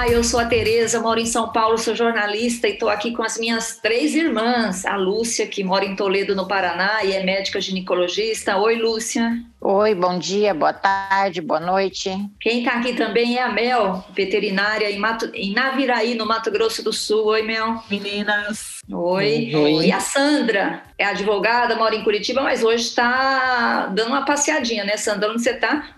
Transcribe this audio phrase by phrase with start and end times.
[0.00, 3.22] Olá, eu sou a Tereza, moro em São Paulo, sou jornalista e estou aqui com
[3.22, 4.86] as minhas três irmãs.
[4.86, 8.56] A Lúcia, que mora em Toledo, no Paraná, e é médica ginecologista.
[8.56, 9.30] Oi, Lúcia.
[9.60, 12.10] Oi, bom dia, boa tarde, boa noite.
[12.40, 16.82] Quem está aqui também é a Mel, veterinária em, Mato, em Naviraí, no Mato Grosso
[16.82, 17.26] do Sul.
[17.26, 17.84] Oi, Mel.
[17.90, 18.78] Meninas.
[18.90, 19.54] Oi.
[19.54, 19.84] Oi.
[19.84, 24.96] E a Sandra, é advogada, mora em Curitiba, mas hoje está dando uma passeadinha, né,
[24.96, 25.30] Sandra?
[25.30, 25.94] Onde você está?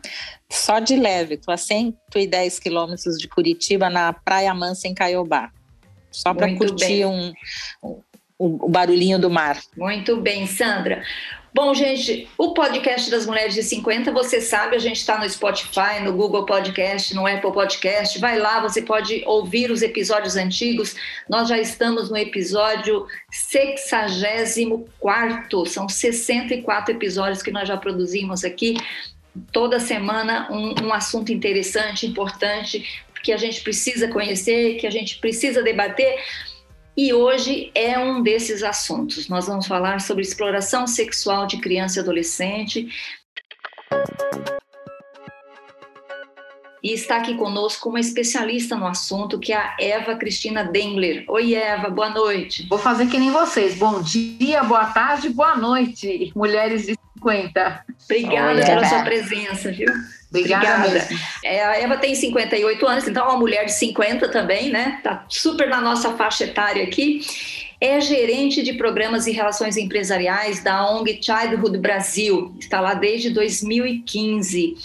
[0.52, 5.50] Só de leve, estou a 110 quilômetros de Curitiba, na Praia Mansa, em Caiobá.
[6.10, 7.32] Só para curtir um,
[7.82, 8.02] um,
[8.38, 9.58] o barulhinho do mar.
[9.74, 11.02] Muito bem, Sandra.
[11.54, 16.02] Bom, gente, o podcast das Mulheres de 50, você sabe, a gente está no Spotify,
[16.02, 18.18] no Google Podcast, no Apple Podcast.
[18.18, 20.94] Vai lá, você pode ouvir os episódios antigos.
[21.30, 25.66] Nós já estamos no episódio 64.
[25.66, 28.76] São 64 episódios que nós já produzimos aqui
[29.50, 32.84] toda semana um, um assunto interessante, importante,
[33.22, 36.18] que a gente precisa conhecer, que a gente precisa debater.
[36.96, 39.28] E hoje é um desses assuntos.
[39.28, 42.88] Nós vamos falar sobre exploração sexual de criança e adolescente.
[46.82, 51.24] E está aqui conosco uma especialista no assunto, que é a Eva Cristina Dengler.
[51.28, 52.66] Oi, Eva, boa noite.
[52.68, 53.78] Vou fazer que nem vocês.
[53.78, 57.84] Bom dia, boa tarde, boa noite, mulheres de 50.
[58.04, 59.88] Obrigada Oi, pela sua presença, viu?
[60.28, 60.86] Obrigada.
[60.86, 61.08] Obrigada.
[61.44, 65.00] É, a Eva tem 58 anos, então é uma mulher de 50 também, né?
[65.02, 67.20] Tá super na nossa faixa etária aqui
[67.82, 74.76] é gerente de programas e relações empresariais da ONG Childhood Brasil, está lá desde 2015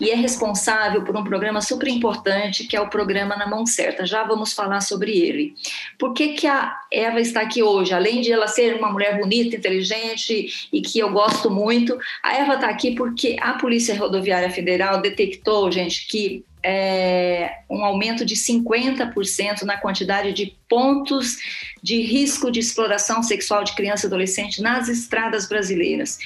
[0.00, 4.06] e é responsável por um programa super importante que é o programa Na Mão Certa.
[4.06, 5.52] Já vamos falar sobre ele.
[5.98, 7.92] Por que, que a Eva está aqui hoje?
[7.92, 12.54] Além de ela ser uma mulher bonita, inteligente e que eu gosto muito, a Eva
[12.54, 19.62] está aqui porque a Polícia Rodoviária Federal detectou, gente, que é, um aumento de 50%
[19.62, 21.36] na quantidade de pontos
[21.80, 26.18] de risco de exploração sexual de criança e adolescente nas estradas brasileiras.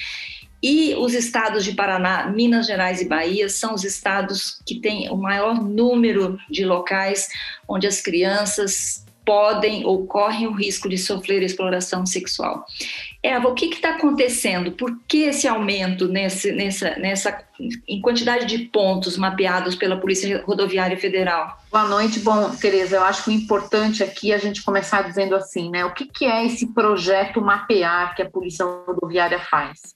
[0.63, 5.15] E os estados de Paraná, Minas Gerais e Bahia são os estados que têm o
[5.15, 7.29] maior número de locais
[7.67, 12.65] onde as crianças podem ou correm o risco de sofrer exploração sexual.
[13.23, 14.71] Eva, o que está acontecendo?
[14.71, 17.43] Por que esse aumento nesse, nessa, nessa,
[17.87, 21.55] em quantidade de pontos mapeados pela Polícia Rodoviária Federal?
[21.71, 22.19] Boa noite.
[22.19, 25.85] Bom, Tereza, eu acho importante aqui é a gente começar dizendo assim, né?
[25.85, 29.95] O que, que é esse projeto mapear que a Polícia Rodoviária faz?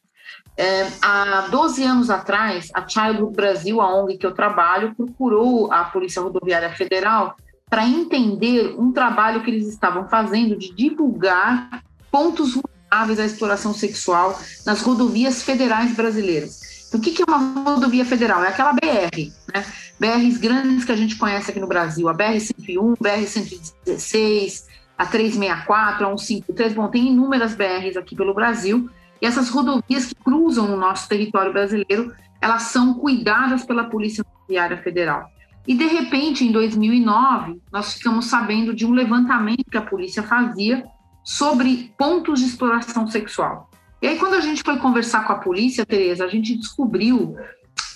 [0.56, 5.84] É, há 12 anos atrás, a Childhood Brasil, a ONG que eu trabalho, procurou a
[5.85, 7.35] Polícia Rodoviária Federal
[7.68, 12.56] para entender um trabalho que eles estavam fazendo de divulgar pontos
[12.90, 16.85] vulneráveis à exploração sexual nas rodovias federais brasileiras.
[16.88, 18.44] Então, o que é uma rodovia federal?
[18.44, 19.66] É aquela BR, né?
[20.00, 24.63] BRs grandes que a gente conhece aqui no Brasil, a BR-101, BR-116,
[24.97, 28.90] a 364, a 153, bom, tem inúmeras BRs aqui pelo Brasil,
[29.22, 34.78] e essas rodovias que cruzam o nosso território brasileiro, elas são cuidadas pela Polícia Rodoviária
[34.78, 35.29] Federal.
[35.67, 40.84] E, de repente, em 2009, nós ficamos sabendo de um levantamento que a polícia fazia
[41.25, 43.68] sobre pontos de exploração sexual.
[44.00, 47.36] E aí, quando a gente foi conversar com a polícia, Tereza, a gente descobriu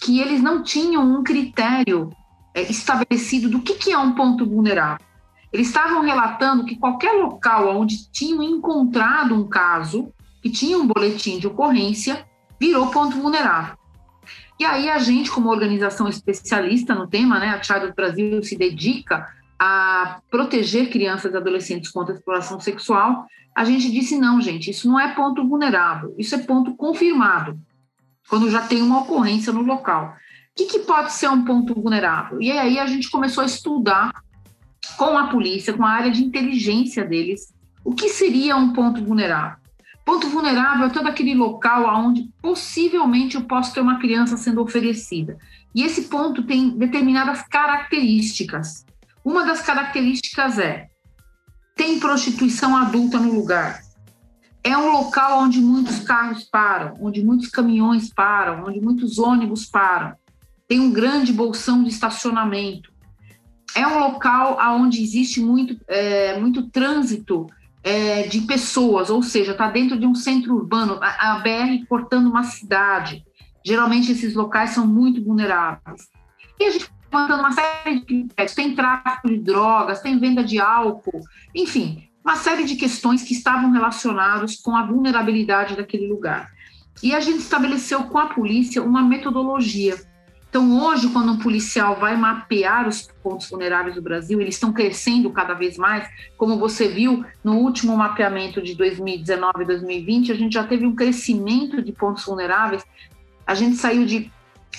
[0.02, 2.10] que eles não tinham um critério
[2.56, 5.06] é, estabelecido do que, que é um ponto vulnerável.
[5.54, 11.38] Eles estavam relatando que qualquer local onde tinham encontrado um caso, que tinha um boletim
[11.38, 12.26] de ocorrência,
[12.60, 13.78] virou ponto vulnerável.
[14.60, 19.28] E aí a gente, como organização especialista no tema, né, a Child Brasil se dedica
[19.60, 24.88] a proteger crianças e adolescentes contra a exploração sexual, a gente disse não, gente, isso
[24.88, 27.60] não é ponto vulnerável, isso é ponto confirmado,
[28.30, 30.16] quando já tem uma ocorrência no local.
[30.52, 32.42] O que, que pode ser um ponto vulnerável?
[32.42, 34.14] E aí a gente começou a estudar
[34.98, 39.58] com a polícia, com a área de inteligência deles, o que seria um ponto vulnerável.
[40.06, 45.38] Ponto vulnerável é todo aquele local onde possivelmente eu posso ter uma criança sendo oferecida.
[45.74, 48.86] E esse ponto tem determinadas características.
[49.24, 50.88] Uma das características é:
[51.76, 53.82] tem prostituição adulta no lugar.
[54.64, 60.16] É um local onde muitos carros param, onde muitos caminhões param, onde muitos ônibus param.
[60.68, 62.92] Tem um grande bolsão de estacionamento.
[63.76, 67.48] É um local onde existe muito, é, muito trânsito
[67.84, 72.28] é, de pessoas, ou seja, está dentro de um centro urbano, a, a BR cortando
[72.28, 73.24] uma cidade.
[73.66, 76.08] Geralmente esses locais são muito vulneráveis.
[76.60, 81.22] E a gente uma série de critérios, tem tráfico de drogas, tem venda de álcool,
[81.56, 86.52] enfim, uma série de questões que estavam relacionadas com a vulnerabilidade daquele lugar.
[87.02, 89.98] E a gente estabeleceu com a polícia uma metodologia.
[90.50, 95.30] Então, hoje, quando um policial vai mapear os pontos vulneráveis do Brasil, eles estão crescendo
[95.30, 96.10] cada vez mais.
[96.38, 100.96] Como você viu no último mapeamento de 2019 e 2020, a gente já teve um
[100.96, 102.84] crescimento de pontos vulneráveis.
[103.46, 104.32] A gente saiu de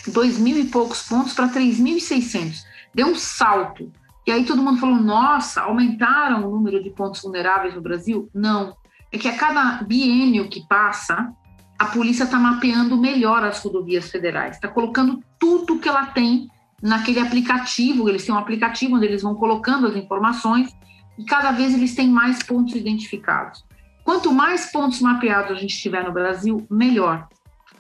[0.09, 2.59] dois mil e poucos pontos para 3.600.
[2.95, 3.93] Deu um salto.
[4.27, 8.29] E aí todo mundo falou: nossa, aumentaram o número de pontos vulneráveis no Brasil?
[8.35, 8.77] Não.
[9.13, 11.33] É que a cada biênio que passa,
[11.79, 16.49] a polícia está mapeando melhor as rodovias federais, está colocando tudo que ela tem
[16.81, 18.09] naquele aplicativo.
[18.09, 20.71] Eles têm um aplicativo onde eles vão colocando as informações
[21.19, 23.65] e cada vez eles têm mais pontos identificados.
[24.05, 27.29] Quanto mais pontos mapeados a gente tiver no Brasil, melhor.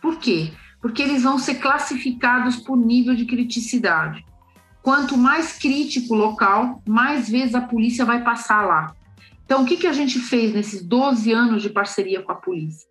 [0.01, 0.53] Por quê?
[0.81, 4.25] Porque eles vão ser classificados por nível de criticidade.
[4.82, 8.94] Quanto mais crítico o local, mais vezes a polícia vai passar lá.
[9.44, 12.88] Então, o que, que a gente fez nesses 12 anos de parceria com a polícia?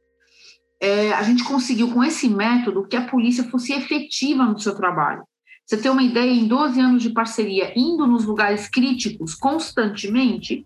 [0.79, 5.23] É, a gente conseguiu, com esse método, que a polícia fosse efetiva no seu trabalho.
[5.65, 10.65] Você tem uma ideia, em 12 anos de parceria, indo nos lugares críticos constantemente,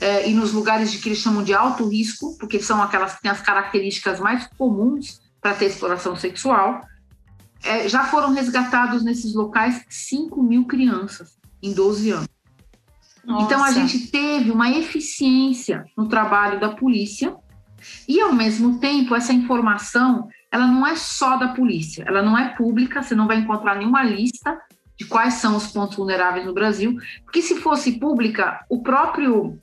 [0.00, 3.22] é, e nos lugares de que eles chamam de alto risco, porque são aquelas que
[3.22, 6.80] têm as características mais comuns para ter exploração sexual,
[7.62, 12.28] é, já foram resgatados nesses locais 5 mil crianças em 12 anos.
[13.22, 13.44] Nossa.
[13.44, 17.36] Então, a gente teve uma eficiência no trabalho da polícia
[18.08, 22.54] e, ao mesmo tempo, essa informação ela não é só da polícia, ela não é
[22.54, 24.58] pública, você não vai encontrar nenhuma lista
[24.98, 29.58] de quais são os pontos vulneráveis no Brasil, porque se fosse pública, o próprio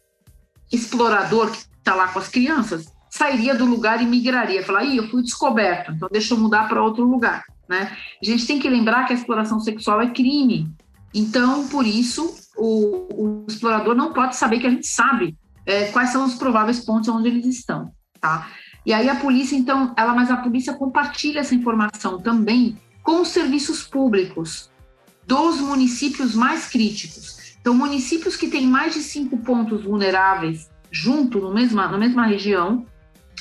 [0.72, 5.09] explorador que está lá com as crianças sairia do lugar e migraria, falar, Ih, eu
[5.09, 7.43] fui descoberto, então deixa eu mudar para outro lugar.
[7.67, 7.91] Né?
[8.21, 10.71] A gente tem que lembrar que a exploração sexual é crime.
[11.13, 16.09] Então, por isso, o, o explorador não pode saber que a gente sabe é, quais
[16.09, 17.91] são os prováveis pontos onde eles estão.
[18.19, 18.49] Tá?
[18.85, 23.27] E aí a polícia, então, ela, mas a polícia compartilha essa informação também com os
[23.27, 24.71] serviços públicos
[25.27, 27.57] dos municípios mais críticos.
[27.59, 32.85] Então, municípios que têm mais de cinco pontos vulneráveis junto no mesma, na mesma região,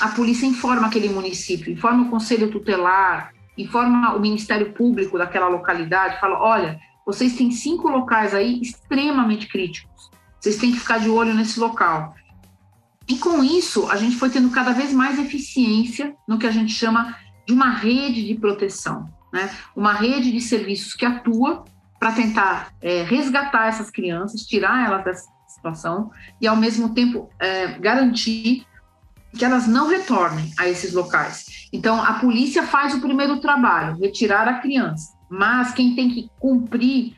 [0.01, 6.19] a polícia informa aquele município, informa o conselho tutelar, informa o Ministério Público daquela localidade,
[6.19, 10.11] fala: olha, vocês têm cinco locais aí extremamente críticos,
[10.41, 12.15] vocês têm que ficar de olho nesse local.
[13.07, 16.73] E com isso, a gente foi tendo cada vez mais eficiência no que a gente
[16.73, 19.51] chama de uma rede de proteção, né?
[19.75, 21.65] uma rede de serviços que atua
[21.99, 26.11] para tentar é, resgatar essas crianças, tirar elas dessa situação
[26.41, 28.65] e, ao mesmo tempo, é, garantir
[29.37, 31.69] que elas não retornem a esses locais.
[31.73, 37.15] Então, a polícia faz o primeiro trabalho, retirar a criança, mas quem tem que cumprir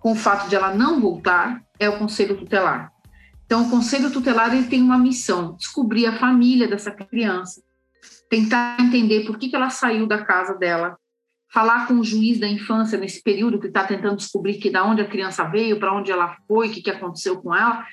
[0.00, 2.92] com o fato de ela não voltar é o conselho tutelar.
[3.46, 7.62] Então, o conselho tutelar ele tem uma missão: descobrir a família dessa criança,
[8.28, 10.96] tentar entender por que, que ela saiu da casa dela,
[11.52, 15.00] falar com o juiz da infância nesse período que está tentando descobrir que da onde
[15.00, 17.84] a criança veio, para onde ela foi, o que, que aconteceu com ela,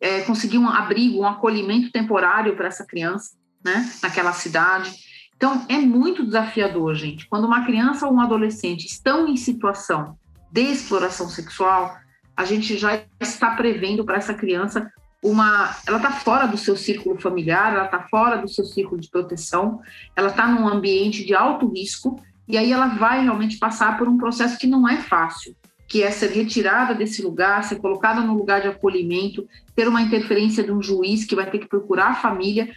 [0.00, 4.90] é, conseguir um abrigo, um acolhimento temporário para essa criança, né, naquela cidade.
[5.36, 7.28] Então, é muito desafiador, gente.
[7.28, 10.18] Quando uma criança ou um adolescente estão em situação
[10.50, 11.96] de exploração sexual,
[12.36, 14.90] a gente já está prevendo para essa criança
[15.22, 15.76] uma.
[15.86, 19.80] Ela está fora do seu círculo familiar, ela está fora do seu círculo de proteção,
[20.16, 24.16] ela está num ambiente de alto risco, e aí ela vai realmente passar por um
[24.16, 25.54] processo que não é fácil
[25.90, 29.44] que é ser retirada desse lugar, ser colocada no lugar de acolhimento,
[29.74, 32.70] ter uma interferência de um juiz que vai ter que procurar a família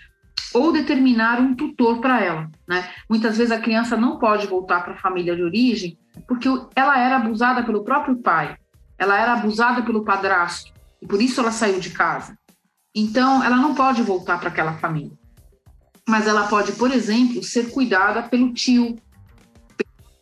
[0.52, 2.50] ou determinar um tutor para ela.
[2.68, 2.90] Né?
[3.08, 5.96] Muitas vezes a criança não pode voltar para a família de origem
[6.28, 8.58] porque ela era abusada pelo próprio pai,
[8.98, 12.36] ela era abusada pelo padrasto e por isso ela saiu de casa.
[12.96, 15.16] Então ela não pode voltar para aquela família,
[16.10, 18.96] mas ela pode, por exemplo, ser cuidada pelo tio,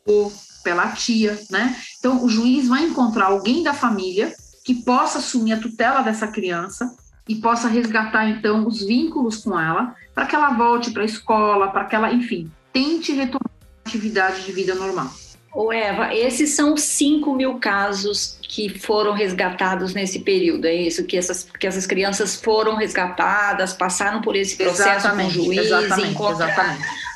[0.05, 0.29] pelo
[0.61, 1.75] pela tia, né?
[1.99, 6.95] Então, o juiz vai encontrar alguém da família que possa assumir a tutela dessa criança
[7.27, 11.69] e possa resgatar, então, os vínculos com ela, para que ela volte para a escola,
[11.69, 13.49] para que ela, enfim, tente retomar
[13.85, 15.11] a atividade de vida normal.
[15.53, 21.03] Ô Eva, esses são 5 mil casos que foram resgatados nesse período, é isso?
[21.03, 25.65] Que essas, que essas crianças foram resgatadas, passaram por esse processo exatamente, com o juiz,
[25.65, 27.10] exatamente, exatamente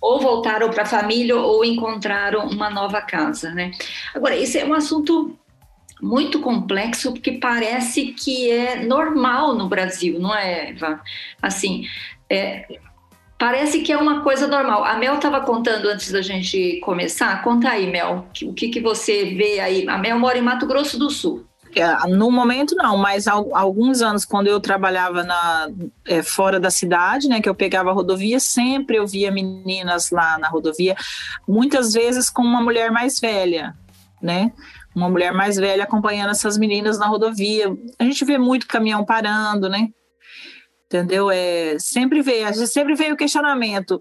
[0.00, 3.70] ou voltaram para a família ou encontraram uma nova casa, né?
[4.14, 5.36] Agora, esse é um assunto
[6.02, 11.00] muito complexo porque parece que é normal no Brasil, não é, Eva?
[11.42, 11.86] Assim,
[12.28, 12.66] é,
[13.38, 14.84] parece que é uma coisa normal.
[14.84, 17.42] A Mel estava contando antes da gente começar.
[17.42, 19.88] Conta aí, Mel, o que, que você vê aí?
[19.88, 21.49] A Mel mora em Mato Grosso do Sul.
[21.74, 25.68] É, no momento não, mas há alguns anos quando eu trabalhava na,
[26.04, 30.36] é, fora da cidade, né, que eu pegava a rodovia, sempre eu via meninas lá
[30.38, 30.96] na rodovia,
[31.46, 33.76] muitas vezes com uma mulher mais velha,
[34.20, 34.52] né?
[34.94, 37.72] Uma mulher mais velha acompanhando essas meninas na rodovia.
[37.96, 39.88] A gente vê muito caminhão parando, né?
[40.86, 41.30] Entendeu?
[41.30, 44.00] É, sempre gente sempre vê o questionamento.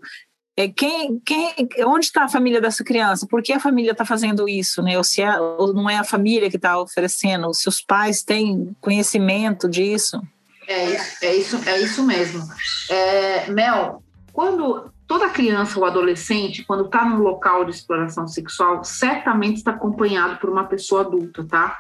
[0.59, 1.53] É, quem, quem,
[1.85, 3.25] onde está a família dessa criança?
[3.25, 4.81] Por que a família está fazendo isso?
[4.81, 4.97] Né?
[4.97, 7.53] Ou, se é, ou não é a família que está oferecendo?
[7.53, 10.21] Se os pais têm conhecimento disso?
[10.67, 12.45] É isso, é isso, é isso mesmo.
[12.89, 19.59] É, Mel, quando toda criança ou adolescente, quando está num local de exploração sexual, certamente
[19.59, 21.77] está acompanhado por uma pessoa adulta, tá?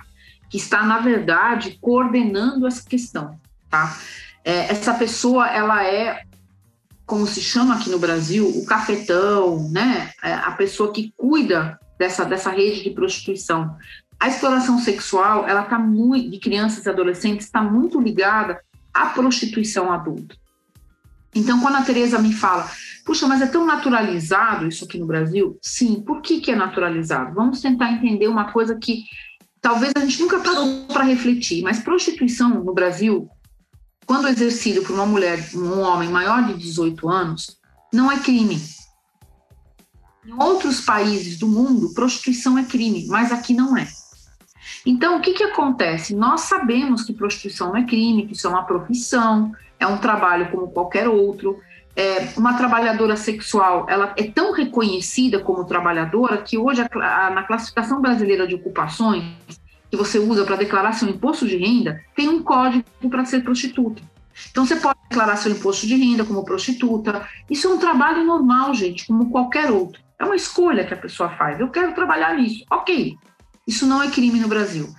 [0.49, 3.37] Que está, na verdade, coordenando essa questão,
[3.69, 3.97] tá?
[4.41, 6.23] É, essa pessoa, ela é,
[7.09, 10.11] como se chama aqui no Brasil, o cafetão, né?
[10.21, 13.75] É a pessoa que cuida dessa, dessa rede de prostituição.
[14.19, 18.61] A exploração sexual, ela está muito, de crianças e adolescentes, está muito ligada
[18.93, 20.35] à prostituição adulta.
[21.33, 22.69] Então, quando a Tereza me fala,
[23.03, 25.57] puxa, mas é tão naturalizado isso aqui no Brasil?
[25.63, 27.33] Sim, por que, que é naturalizado?
[27.33, 29.05] Vamos tentar entender uma coisa que
[29.59, 33.27] talvez a gente nunca parou para refletir, mas prostituição no Brasil,
[34.09, 37.59] quando exercido por uma mulher, um homem maior de 18 anos,
[37.93, 38.59] não é crime.
[40.25, 43.87] Em outros países do mundo, prostituição é crime, mas aqui não é.
[44.83, 46.15] Então, o que, que acontece?
[46.15, 50.49] Nós sabemos que prostituição não é crime, que isso é uma profissão, é um trabalho
[50.49, 51.59] como qualquer outro.
[51.95, 57.43] É, uma trabalhadora sexual, ela é tão reconhecida como trabalhadora que hoje a, a, na
[57.43, 59.23] classificação brasileira de ocupações
[59.89, 64.01] que você usa para declarar seu imposto de renda, tem um código para ser prostituta.
[64.51, 67.27] Então você pode declarar seu imposto de renda como prostituta.
[67.49, 70.01] Isso é um trabalho normal, gente, como qualquer outro.
[70.19, 71.59] É uma escolha que a pessoa faz.
[71.59, 72.63] Eu quero trabalhar nisso.
[72.69, 73.17] Ok.
[73.67, 74.89] Isso não é crime no Brasil.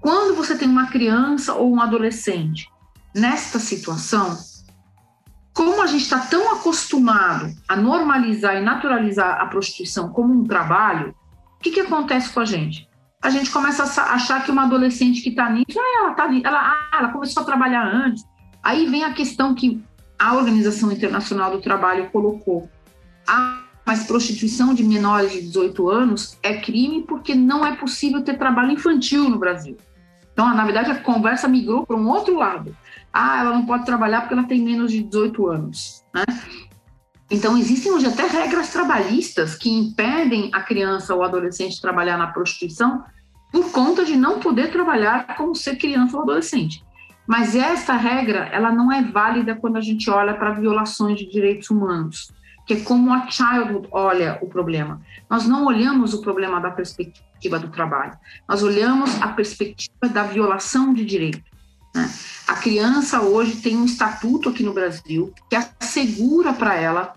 [0.00, 2.68] Quando você tem uma criança ou um adolescente
[3.14, 4.38] nesta situação,
[5.52, 11.14] como a gente está tão acostumado a normalizar e naturalizar a prostituição como um trabalho,
[11.56, 12.88] o que, que acontece com a gente?
[13.22, 16.58] A gente começa a achar que uma adolescente que está nisso, ah, ela, tá, ela,
[16.58, 18.24] ah, ela começou a trabalhar antes.
[18.62, 19.82] Aí vem a questão que
[20.18, 22.70] a Organização Internacional do Trabalho colocou.
[23.28, 28.38] Ah, mas prostituição de menores de 18 anos é crime porque não é possível ter
[28.38, 29.76] trabalho infantil no Brasil.
[30.32, 32.74] Então, na verdade, a conversa migrou para um outro lado.
[33.12, 36.04] Ah, ela não pode trabalhar porque ela tem menos de 18 anos.
[36.14, 36.24] Né?
[37.30, 42.26] Então, existem hoje até regras trabalhistas que impedem a criança ou adolescente de trabalhar na
[42.26, 43.04] prostituição
[43.52, 46.84] por conta de não poder trabalhar como ser criança ou adolescente.
[47.26, 51.70] Mas essa regra, ela não é válida quando a gente olha para violações de direitos
[51.70, 52.32] humanos,
[52.66, 55.00] que é como a Childhood olha o problema.
[55.28, 58.18] Nós não olhamos o problema da perspectiva do trabalho,
[58.48, 61.42] nós olhamos a perspectiva da violação de direito.
[61.94, 62.10] Né?
[62.48, 67.14] A criança hoje tem um estatuto aqui no Brasil que assegura para ela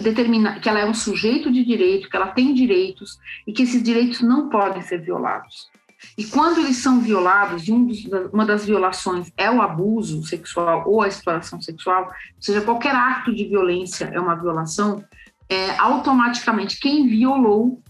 [0.00, 3.82] determina que ela é um sujeito de direito, que ela tem direitos e que esses
[3.82, 5.68] direitos não podem ser violados.
[6.16, 10.84] E quando eles são violados, e um dos, uma das violações é o abuso sexual
[10.86, 15.04] ou a exploração sexual, ou seja, qualquer ato de violência é uma violação,
[15.48, 17.82] é, automaticamente quem violou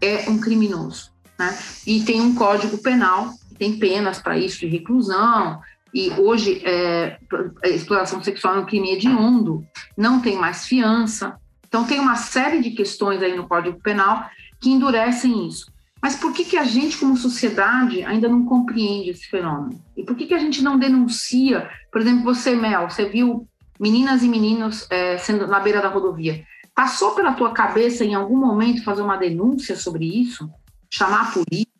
[0.00, 1.12] é um criminoso.
[1.38, 1.56] Né?
[1.86, 5.60] E tem um código penal, tem penas para isso de reclusão,
[5.94, 7.18] e hoje é,
[7.64, 9.64] exploração sexual é um crime hediondo,
[9.96, 11.36] não tem mais fiança.
[11.66, 14.28] Então, tem uma série de questões aí no Código Penal
[14.60, 15.66] que endurecem isso.
[16.02, 19.80] Mas por que, que a gente, como sociedade, ainda não compreende esse fenômeno?
[19.96, 21.70] E por que, que a gente não denuncia?
[21.92, 23.46] Por exemplo, você, Mel, você viu
[23.78, 26.44] meninas e meninos é, sendo na beira da rodovia.
[26.74, 30.50] Passou pela tua cabeça em algum momento fazer uma denúncia sobre isso?
[30.90, 31.71] Chamar a polícia?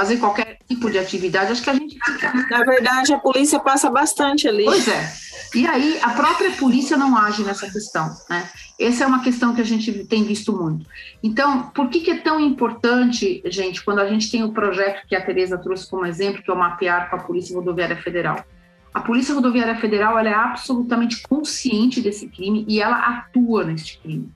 [0.00, 1.98] Fazer qualquer tipo de atividade, acho que a gente.
[2.50, 4.64] Na verdade, a polícia passa bastante ali.
[4.64, 5.12] Pois é.
[5.54, 8.48] E aí, a própria polícia não age nessa questão, né?
[8.78, 10.86] Essa é uma questão que a gente tem visto muito.
[11.22, 15.14] Então, por que, que é tão importante, gente, quando a gente tem o projeto que
[15.14, 18.42] a Tereza trouxe como exemplo, que é o mapear com a Polícia Rodoviária Federal?
[18.94, 24.32] A Polícia Rodoviária Federal ela é absolutamente consciente desse crime e ela atua neste crime.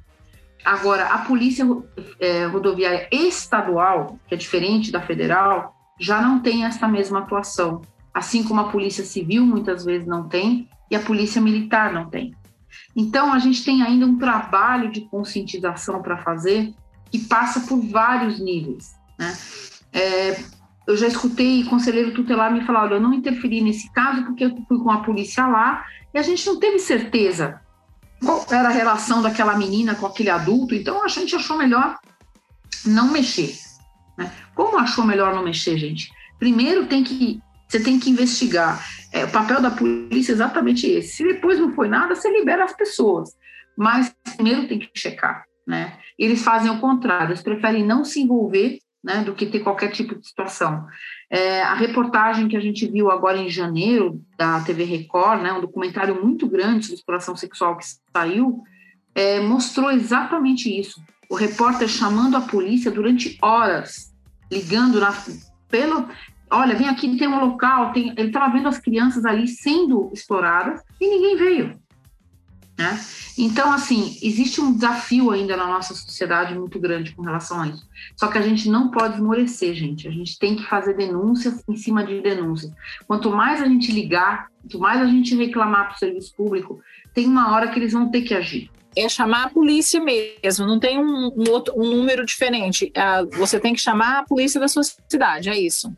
[0.64, 1.66] Agora, a Polícia
[2.18, 7.83] é, Rodoviária Estadual, que é diferente da federal, já não tem essa mesma atuação.
[8.12, 12.33] Assim como a Polícia Civil muitas vezes não tem e a Polícia Militar não tem.
[12.97, 16.73] Então, a gente tem ainda um trabalho de conscientização para fazer
[17.11, 18.94] que passa por vários níveis.
[19.18, 19.37] Né?
[19.92, 20.44] É,
[20.87, 24.56] eu já escutei conselheiro tutelar me falar, olha, eu não interferi nesse caso porque eu
[24.66, 27.61] fui com a polícia lá e a gente não teve certeza
[28.23, 31.99] qual era a relação daquela menina com aquele adulto, então a gente achou melhor
[32.87, 33.54] não mexer.
[34.18, 34.33] Né?
[34.54, 36.11] Como achou melhor não mexer, gente?
[36.38, 38.85] Primeiro tem que você tem que investigar.
[39.12, 41.16] É, o papel da polícia é exatamente esse.
[41.16, 43.30] Se depois não foi nada, você libera as pessoas.
[43.76, 45.99] Mas primeiro tem que checar, né?
[46.16, 50.14] Eles fazem o contrário, eles preferem não se envolver né, do que ter qualquer tipo
[50.14, 50.87] de situação.
[51.31, 55.61] É, a reportagem que a gente viu agora em janeiro da TV Record, né, um
[55.61, 58.62] documentário muito grande sobre exploração sexual que saiu,
[59.14, 61.02] é, mostrou exatamente isso.
[61.31, 64.12] O repórter chamando a polícia durante horas,
[64.50, 65.12] ligando na,
[65.69, 66.09] pelo,
[66.50, 70.81] olha, vem aqui, tem um local, tem, ele estava vendo as crianças ali sendo exploradas
[71.00, 71.84] e ninguém veio.
[72.76, 73.00] Né?
[73.38, 77.87] Então, assim, existe um desafio ainda na nossa sociedade muito grande com relação a isso.
[78.16, 80.09] Só que a gente não pode esmorecer, gente.
[80.09, 82.73] A gente tem que fazer denúncias em cima de denúncias.
[83.07, 86.81] Quanto mais a gente ligar, quanto mais a gente reclamar para o serviço público,
[87.12, 88.71] tem uma hora que eles vão ter que agir.
[88.97, 92.93] É chamar a polícia mesmo, não tem um, um outro, um número diferente.
[92.97, 95.93] Ah, você tem que chamar a polícia da sua cidade, é isso.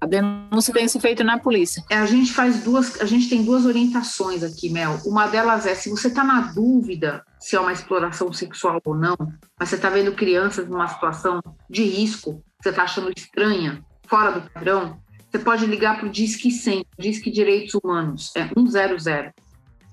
[0.00, 1.82] A denúncia tem que ser feita na polícia.
[1.90, 5.00] É, a gente faz duas, a gente tem duas orientações aqui, Mel.
[5.04, 9.16] Uma delas é se você está na dúvida se é uma exploração sexual ou não,
[9.58, 14.50] mas você está vendo crianças numa situação de risco, você está achando estranha, fora do
[14.50, 15.00] padrão,
[15.30, 19.32] você pode ligar para o Disque 100, Disque Direitos Humanos, é 100,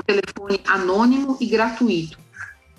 [0.06, 2.18] telefone anônimo e gratuito,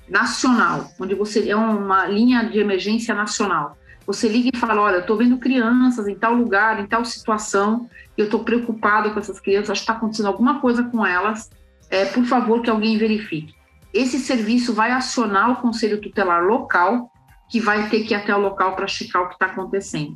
[0.09, 3.76] nacional, onde você é uma linha de emergência nacional.
[4.07, 7.89] Você liga e fala: Olha, eu estou vendo crianças em tal lugar, em tal situação,
[8.17, 11.51] eu estou preocupado com essas crianças, acho que está acontecendo alguma coisa com elas,
[11.91, 13.55] é, por favor, que alguém verifique.
[13.93, 17.11] Esse serviço vai acionar o conselho tutelar local,
[17.51, 20.15] que vai ter que ir até o local para checar o que está acontecendo.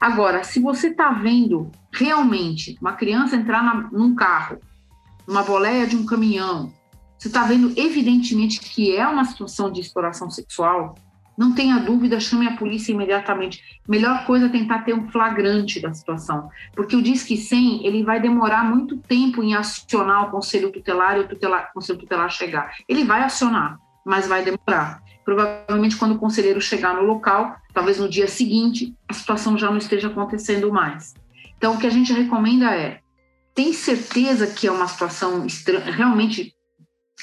[0.00, 4.58] Agora, se você está vendo realmente uma criança entrar na, num carro,
[5.26, 6.72] numa boleia de um caminhão,
[7.16, 10.96] você está vendo evidentemente que é uma situação de exploração sexual,
[11.36, 13.62] não tenha dúvida, chame a polícia imediatamente.
[13.88, 18.20] Melhor coisa é tentar ter um flagrante da situação, porque o Disque 100 ele vai
[18.20, 22.74] demorar muito tempo em acionar o conselho tutelar e o, tutelar, conselho tutelar chegar.
[22.88, 25.02] Ele vai acionar, mas vai demorar.
[25.24, 29.78] Provavelmente quando o conselheiro chegar no local, talvez no dia seguinte, a situação já não
[29.78, 31.14] esteja acontecendo mais.
[31.56, 33.00] Então, o que a gente recomenda é,
[33.54, 35.46] tem certeza que é uma situação
[35.94, 36.52] realmente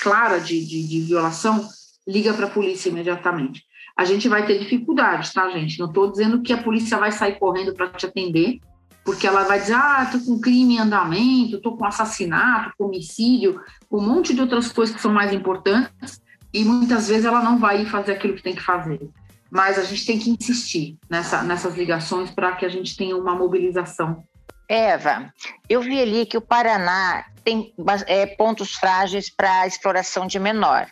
[0.02, 1.68] clara de, de, de violação?
[2.08, 3.69] Liga para a polícia imediatamente
[4.00, 5.78] a gente vai ter dificuldades, tá, gente?
[5.78, 8.62] Não estou dizendo que a polícia vai sair correndo para te atender,
[9.04, 13.60] porque ela vai dizer, ah, estou com crime em andamento, estou com assassinato, com homicídio,
[13.92, 16.22] um monte de outras coisas que são mais importantes,
[16.54, 19.02] e muitas vezes ela não vai fazer aquilo que tem que fazer.
[19.52, 23.36] Mas a gente tem que insistir nessa, nessas ligações para que a gente tenha uma
[23.36, 24.24] mobilização.
[24.70, 25.34] Eva,
[25.68, 27.74] eu vi ali que o Paraná tem
[28.08, 30.88] é, pontos frágeis para exploração de menor.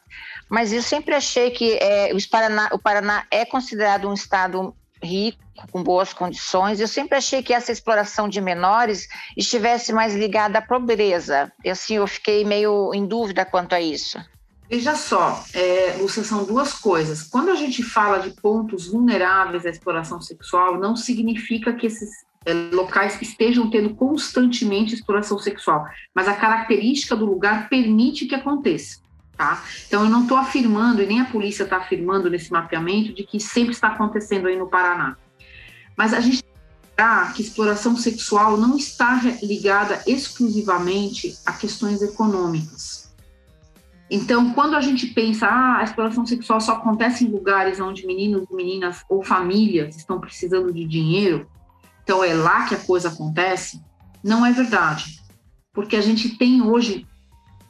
[0.49, 5.39] Mas eu sempre achei que é, o, Paraná, o Paraná é considerado um estado rico,
[5.71, 6.79] com boas condições.
[6.79, 11.51] Eu sempre achei que essa exploração de menores estivesse mais ligada à pobreza.
[11.63, 14.19] E assim, eu fiquei meio em dúvida quanto a isso.
[14.69, 17.23] Veja só, é, Lúcia, são duas coisas.
[17.23, 22.09] Quando a gente fala de pontos vulneráveis à exploração sexual, não significa que esses
[22.45, 28.99] é, locais estejam tendo constantemente exploração sexual, mas a característica do lugar permite que aconteça.
[29.37, 29.63] Tá?
[29.87, 33.39] Então, eu não estou afirmando, e nem a polícia está afirmando nesse mapeamento, de que
[33.39, 35.15] sempre está acontecendo aí no Paraná.
[35.95, 43.13] Mas a gente tem que exploração sexual não está ligada exclusivamente a questões econômicas.
[44.09, 48.47] Então, quando a gente pensa, ah, a exploração sexual só acontece em lugares onde meninos,
[48.49, 51.47] meninas ou famílias estão precisando de dinheiro,
[52.03, 53.79] então é lá que a coisa acontece,
[54.23, 55.19] não é verdade.
[55.73, 57.05] Porque a gente tem hoje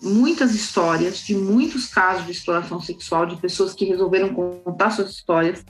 [0.01, 5.63] muitas histórias de muitos casos de exploração sexual, de pessoas que resolveram contar suas histórias,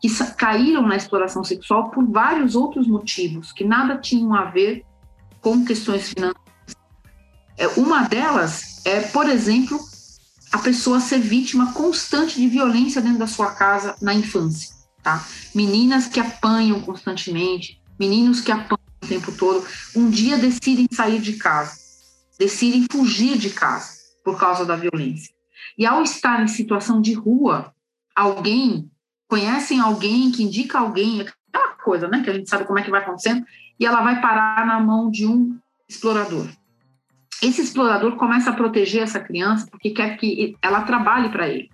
[0.00, 4.84] que caíram na exploração sexual por vários outros motivos, que nada tinham a ver
[5.40, 6.44] com questões financeiras.
[7.56, 9.78] É, uma delas é, por exemplo,
[10.52, 14.74] a pessoa ser vítima constante de violência dentro da sua casa na infância.
[15.02, 15.24] Tá?
[15.54, 21.34] Meninas que apanham constantemente, meninos que apanham o tempo todo, um dia decidem sair de
[21.34, 21.83] casa
[22.38, 23.94] decidem fugir de casa
[24.24, 25.32] por causa da violência.
[25.78, 27.72] E ao estar em situação de rua,
[28.14, 28.90] alguém,
[29.28, 32.90] conhecem alguém que indica alguém, aquela coisa, né, que a gente sabe como é que
[32.90, 33.44] vai acontecendo,
[33.78, 36.46] e ela vai parar na mão de um explorador.
[37.42, 41.70] Esse explorador começa a proteger essa criança porque quer que ela trabalhe para ele.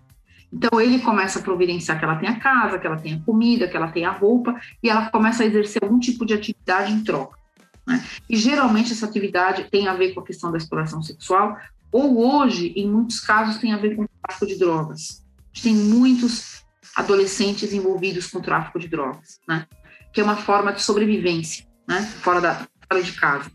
[0.52, 3.92] Então ele começa a providenciar que ela tenha casa, que ela tenha comida, que ela
[3.92, 7.38] tenha roupa, e ela começa a exercer algum tipo de atividade em troca.
[7.86, 8.04] Né?
[8.28, 11.56] E geralmente essa atividade tem a ver com a questão da exploração sexual,
[11.92, 15.24] ou hoje, em muitos casos, tem a ver com o tráfico de drogas.
[15.36, 16.64] A gente tem muitos
[16.94, 19.66] adolescentes envolvidos com tráfico de drogas, né?
[20.12, 22.02] que é uma forma de sobrevivência, né?
[22.02, 23.50] fora, da, fora de casa.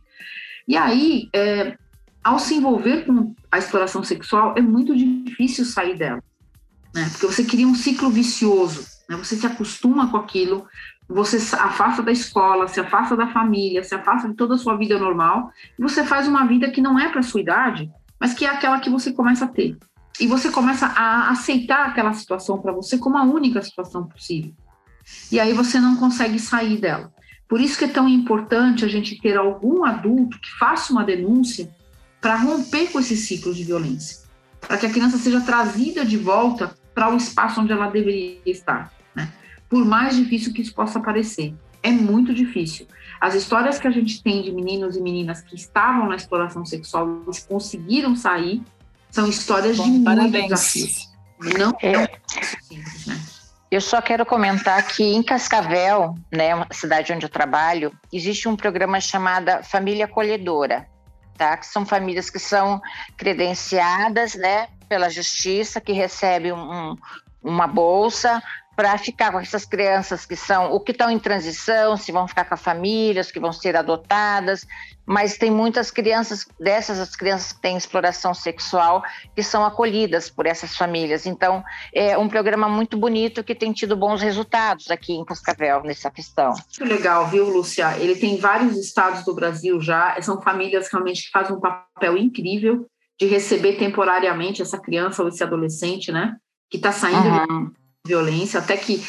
[0.68, 1.78] E aí, é,
[2.24, 6.24] ao se envolver com a exploração sexual, é muito difícil sair dela,
[6.94, 7.08] né?
[7.12, 9.16] porque você cria um ciclo vicioso, né?
[9.16, 10.68] você se acostuma com aquilo,
[11.08, 14.76] você se afasta da escola, se afasta da família, se afasta de toda a sua
[14.76, 18.46] vida normal, e você faz uma vida que não é para sua idade, mas que
[18.46, 19.78] é aquela que você começa a ter.
[20.20, 24.54] E você começa a aceitar aquela situação para você como a única situação possível.
[25.32, 27.14] E aí você não consegue sair dela.
[27.48, 31.70] Por isso que é tão importante a gente ter algum adulto que faça uma denúncia
[32.20, 34.26] para romper com esse ciclo de violência,
[34.60, 38.92] para que a criança seja trazida de volta para o espaço onde ela deveria estar
[39.70, 41.54] por mais difícil que isso possa parecer.
[41.82, 42.88] É muito difícil.
[43.22, 47.22] As histórias que a gente tem de meninos e meninas que estavam na exploração sexual
[47.32, 48.62] e conseguiram sair
[49.10, 51.10] são histórias Bom, de muitos desafios.
[51.58, 52.10] Não é, é
[52.62, 53.20] simples, né?
[53.72, 58.56] Eu só quero comentar que em Cascavel, né, uma cidade onde eu trabalho, existe um
[58.56, 60.88] programa chamado Família Acolhedora,
[61.38, 61.58] tá?
[61.58, 62.82] Que são famílias que são
[63.18, 66.96] credenciadas, né, pela justiça, que recebem um,
[67.44, 68.42] uma bolsa
[68.76, 72.46] para ficar com essas crianças que são o que estão em transição, se vão ficar
[72.46, 74.66] com a família, que vão ser adotadas,
[75.06, 80.46] mas tem muitas crianças dessas as crianças que têm exploração sexual que são acolhidas por
[80.46, 81.26] essas famílias.
[81.26, 86.12] Então é um programa muito bonito que tem tido bons resultados aqui em Cascavel nessa
[86.12, 86.52] questão.
[86.52, 87.98] Muito legal, viu, Lúcia?
[87.98, 90.20] Ele tem vários estados do Brasil já.
[90.22, 92.86] São famílias realmente que fazem um papel incrível
[93.18, 96.36] de receber temporariamente essa criança ou esse adolescente, né?
[96.70, 97.72] Que está saindo uhum
[98.06, 99.04] violência, até que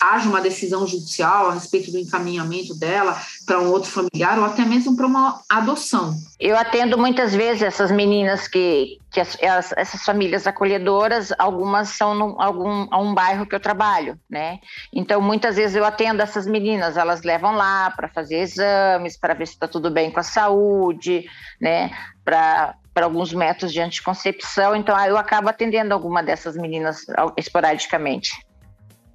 [0.00, 4.64] haja uma decisão judicial a respeito do encaminhamento dela para um outro familiar ou até
[4.64, 6.14] mesmo para uma adoção.
[6.38, 9.36] Eu atendo muitas vezes essas meninas que, que as,
[9.76, 14.58] essas famílias acolhedoras, algumas são no, algum a um bairro que eu trabalho, né?
[14.92, 19.46] Então muitas vezes eu atendo essas meninas, elas levam lá para fazer exames, para ver
[19.46, 21.26] se está tudo bem com a saúde,
[21.60, 21.90] né?
[22.24, 28.30] Para para alguns métodos de anticoncepção, então eu acabo atendendo alguma dessas meninas esporadicamente.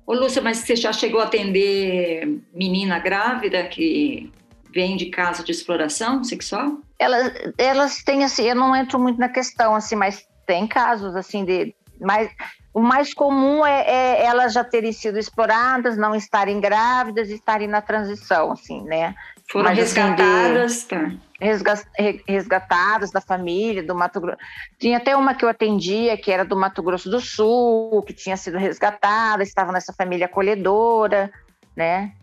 [0.07, 4.31] Ô Lúcia, mas você já chegou a atender menina grávida que
[4.73, 6.79] vem de caso de exploração sexual?
[6.97, 11.45] Elas, elas têm assim, eu não entro muito na questão assim, mas tem casos assim
[11.45, 12.31] de, mas
[12.73, 17.81] o mais comum é, é, elas já terem sido exploradas, não estarem grávidas estarem na
[17.81, 19.13] transição, assim, né?
[19.47, 21.24] Foram Mas, resgatadas, assim, de, tá.
[21.39, 24.37] Resgatadas da família, do Mato Grosso.
[24.79, 28.37] Tinha até uma que eu atendia, que era do Mato Grosso do Sul, que tinha
[28.37, 31.31] sido resgatada, estava nessa família acolhedora,
[31.75, 32.13] né?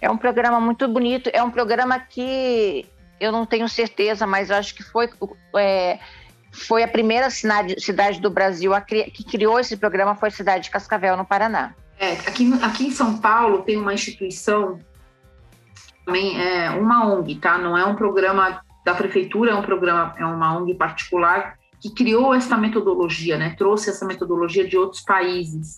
[0.00, 2.86] É um programa muito bonito, é um programa que
[3.20, 5.08] eu não tenho certeza, mas acho que foi
[5.56, 5.98] é,
[6.52, 10.64] foi a primeira cidade, cidade do Brasil a, que criou esse programa, foi a cidade
[10.64, 11.74] de Cascavel, no Paraná.
[11.98, 14.78] É, aqui, aqui em São Paulo tem uma instituição,
[16.06, 17.58] também é uma ONG, tá?
[17.58, 22.32] Não é um programa da prefeitura, é um programa, é uma ONG particular que criou
[22.32, 23.54] essa metodologia, né?
[23.58, 25.76] Trouxe essa metodologia de outros países.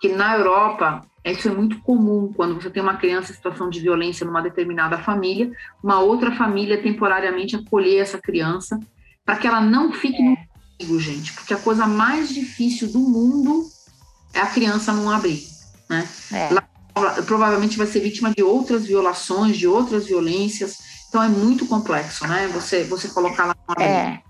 [0.00, 3.80] Que na Europa, isso é muito comum quando você tem uma criança em situação de
[3.80, 5.50] violência numa determinada família,
[5.82, 8.78] uma outra família temporariamente acolher essa criança
[9.24, 10.24] para que ela não fique é.
[10.24, 13.64] no abrigo, gente, porque a coisa mais difícil do mundo
[14.32, 15.46] é a criança num abrigo,
[15.88, 16.06] né?
[16.32, 16.50] É.
[16.50, 16.62] Ela
[17.26, 20.78] provavelmente vai ser vítima de outras violações, de outras violências,
[21.08, 22.48] então é muito complexo, né?
[22.52, 23.90] Você você colocar lá abrigo.
[23.90, 24.22] É.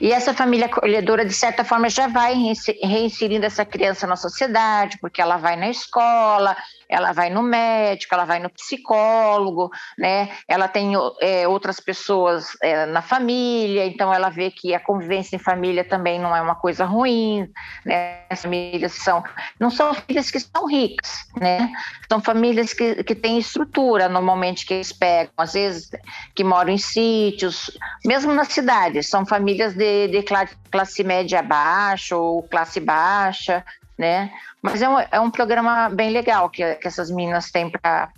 [0.00, 2.34] E essa família acolhedora, de certa forma, já vai
[2.82, 6.56] reinserindo essa criança na sociedade, porque ela vai na escola,
[6.88, 10.30] ela vai no médico, ela vai no psicólogo, né?
[10.46, 15.38] Ela tem é, outras pessoas é, na família, então ela vê que a convivência em
[15.38, 17.48] família também não é uma coisa ruim,
[17.84, 18.20] né?
[18.30, 19.22] As famílias são,
[19.58, 21.72] não são famílias que são ricas, né?
[22.08, 25.90] São famílias que, que têm estrutura, normalmente, que eles pegam, às vezes,
[26.34, 27.70] que moram em sítios,
[28.04, 30.24] mesmo nas cidades, são famílias de, de
[30.70, 33.64] classe média baixa ou classe baixa,
[33.98, 34.32] né?
[34.62, 38.10] Mas é um, é um programa bem legal que, que essas meninas têm para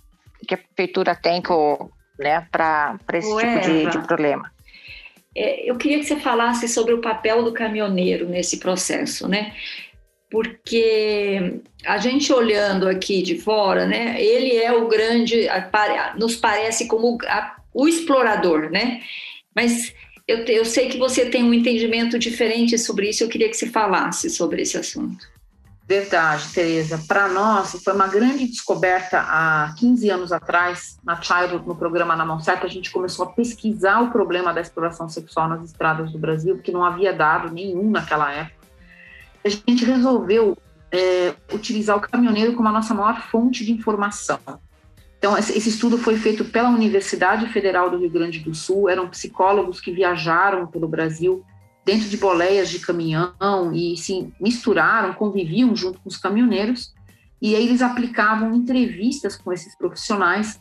[0.47, 1.43] que a prefeitura tem
[2.19, 4.51] né, para esse tipo de, de problema.
[5.37, 9.55] É, eu queria que você falasse sobre o papel do caminhoneiro nesse processo, né?
[10.31, 14.21] Porque a gente olhando aqui de fora, né?
[14.21, 15.47] Ele é o grande,
[16.17, 17.19] nos parece como
[17.73, 19.01] o explorador, né?
[19.55, 19.95] Mas
[20.27, 23.25] eu, eu sei que você tem um entendimento diferente sobre isso.
[23.25, 25.38] Eu queria que você falasse sobre esse assunto.
[25.88, 27.03] Verdade, Tereza.
[27.09, 32.27] Para nós, foi uma grande descoberta há 15 anos atrás, na Child, no programa Na
[32.27, 36.18] Mão Certa, a gente começou a pesquisar o problema da exploração sexual nas estradas do
[36.18, 38.68] Brasil, porque não havia dado nenhum naquela época.
[39.42, 40.59] A gente resolveu
[40.92, 44.38] é, utilizar o caminhoneiro como a nossa maior fonte de informação.
[45.18, 49.81] Então, esse estudo foi feito pela Universidade Federal do Rio Grande do Sul, eram psicólogos
[49.81, 51.42] que viajaram pelo Brasil
[51.88, 56.94] dentro de boleias de caminhão e se misturaram, conviviam junto com os caminhoneiros,
[57.40, 60.61] e aí eles aplicavam entrevistas com esses profissionais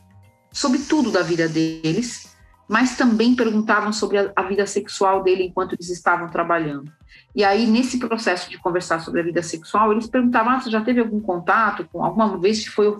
[0.53, 2.33] sobre tudo da vida deles,
[2.65, 6.89] mas também perguntavam sobre a, a vida sexual dele enquanto eles estavam trabalhando.
[7.35, 10.79] E aí, nesse processo de conversar sobre a vida sexual, eles perguntavam: ah, você já
[10.79, 12.97] teve algum contato com alguma vez que foi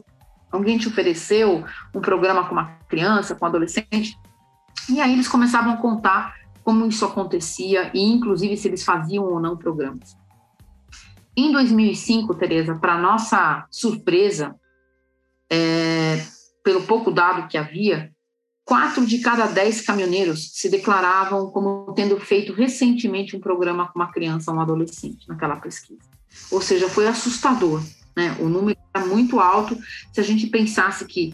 [0.51, 1.63] alguém te ofereceu
[1.95, 4.19] um programa com uma criança, com um adolescente?
[4.89, 6.37] E aí eles começavam a contar
[6.67, 10.17] como isso acontecia e, inclusive, se eles faziam ou não programas.
[11.34, 14.53] Em 2005, Tereza, para nossa surpresa,
[15.49, 16.21] é,
[16.62, 18.12] pelo pouco dado que havia,
[18.65, 24.12] quatro de cada dez caminhoneiros se declaravam como tendo feito recentemente um programa com uma
[24.12, 26.10] criança ou um adolescente naquela pesquisa.
[26.51, 27.82] Ou seja, foi assustador.
[28.13, 28.36] Né?
[28.41, 29.77] O número era muito alto.
[30.12, 31.34] Se a gente pensasse que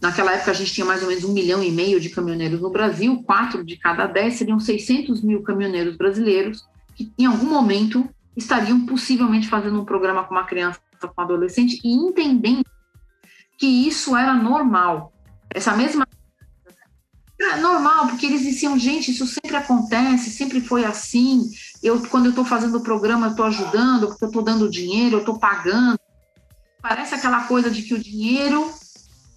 [0.00, 2.70] Naquela época a gente tinha mais ou menos um milhão e meio de caminhoneiros no
[2.70, 6.62] Brasil, quatro de cada dez seriam 600 mil caminhoneiros brasileiros
[6.94, 11.80] que em algum momento estariam possivelmente fazendo um programa com uma criança, com um adolescente
[11.84, 12.64] e entendendo
[13.58, 15.12] que isso era normal.
[15.50, 16.06] Essa mesma
[17.40, 21.50] é normal, porque eles diziam, gente, isso sempre acontece, sempre foi assim.
[21.82, 25.20] Eu, quando eu estou fazendo o programa, eu estou ajudando, eu estou dando dinheiro, eu
[25.20, 25.98] estou pagando.
[26.80, 28.70] Parece aquela coisa de que o dinheiro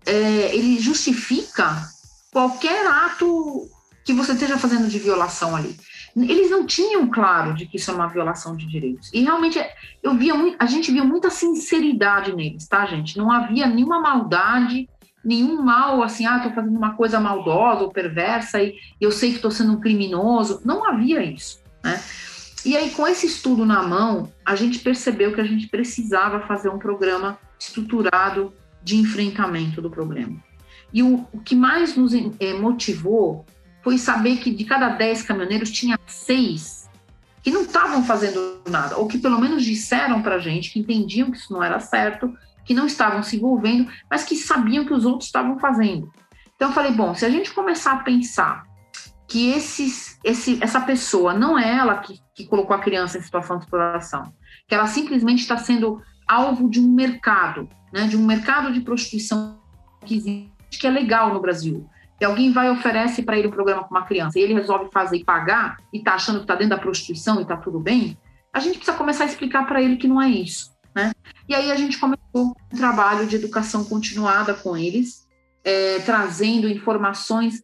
[0.07, 1.87] é, ele justifica
[2.31, 3.69] qualquer ato
[4.05, 5.75] que você esteja fazendo de violação ali.
[6.15, 9.11] Eles não tinham claro de que isso é uma violação de direitos.
[9.13, 9.59] E realmente
[10.01, 13.17] eu via a gente via muita sinceridade neles, tá, gente?
[13.17, 14.89] Não havia nenhuma maldade,
[15.23, 19.35] nenhum mal assim, ah, estou fazendo uma coisa maldosa ou perversa e eu sei que
[19.35, 20.61] estou sendo um criminoso.
[20.63, 22.01] Não havia isso, né?
[22.65, 26.69] E aí, com esse estudo na mão, a gente percebeu que a gente precisava fazer
[26.69, 28.53] um programa estruturado
[28.87, 30.41] de enfrentamento do problema.
[30.93, 33.45] E o, o que mais nos é, motivou
[33.83, 36.89] foi saber que de cada 10 caminhoneiros tinha seis
[37.43, 41.31] que não estavam fazendo nada, ou que pelo menos disseram para a gente que entendiam
[41.31, 42.33] que isso não era certo,
[42.65, 46.11] que não estavam se envolvendo, mas que sabiam que os outros estavam fazendo.
[46.55, 48.63] Então eu falei, bom, se a gente começar a pensar
[49.27, 53.57] que esses, esse, essa pessoa não é ela que, que colocou a criança em situação
[53.57, 54.23] de exploração,
[54.67, 59.59] que ela simplesmente está sendo alvo de um mercado, né, de um mercado de prostituição
[60.05, 61.87] que existe, que é legal no Brasil.
[62.17, 64.89] Que alguém vai e oferece para ele um programa com uma criança e ele resolve
[64.91, 68.17] fazer e pagar e está achando que está dentro da prostituição e está tudo bem,
[68.51, 70.71] a gente precisa começar a explicar para ele que não é isso.
[70.95, 71.11] Né?
[71.47, 75.27] E aí a gente começou um trabalho de educação continuada com eles,
[75.63, 77.61] é, trazendo informações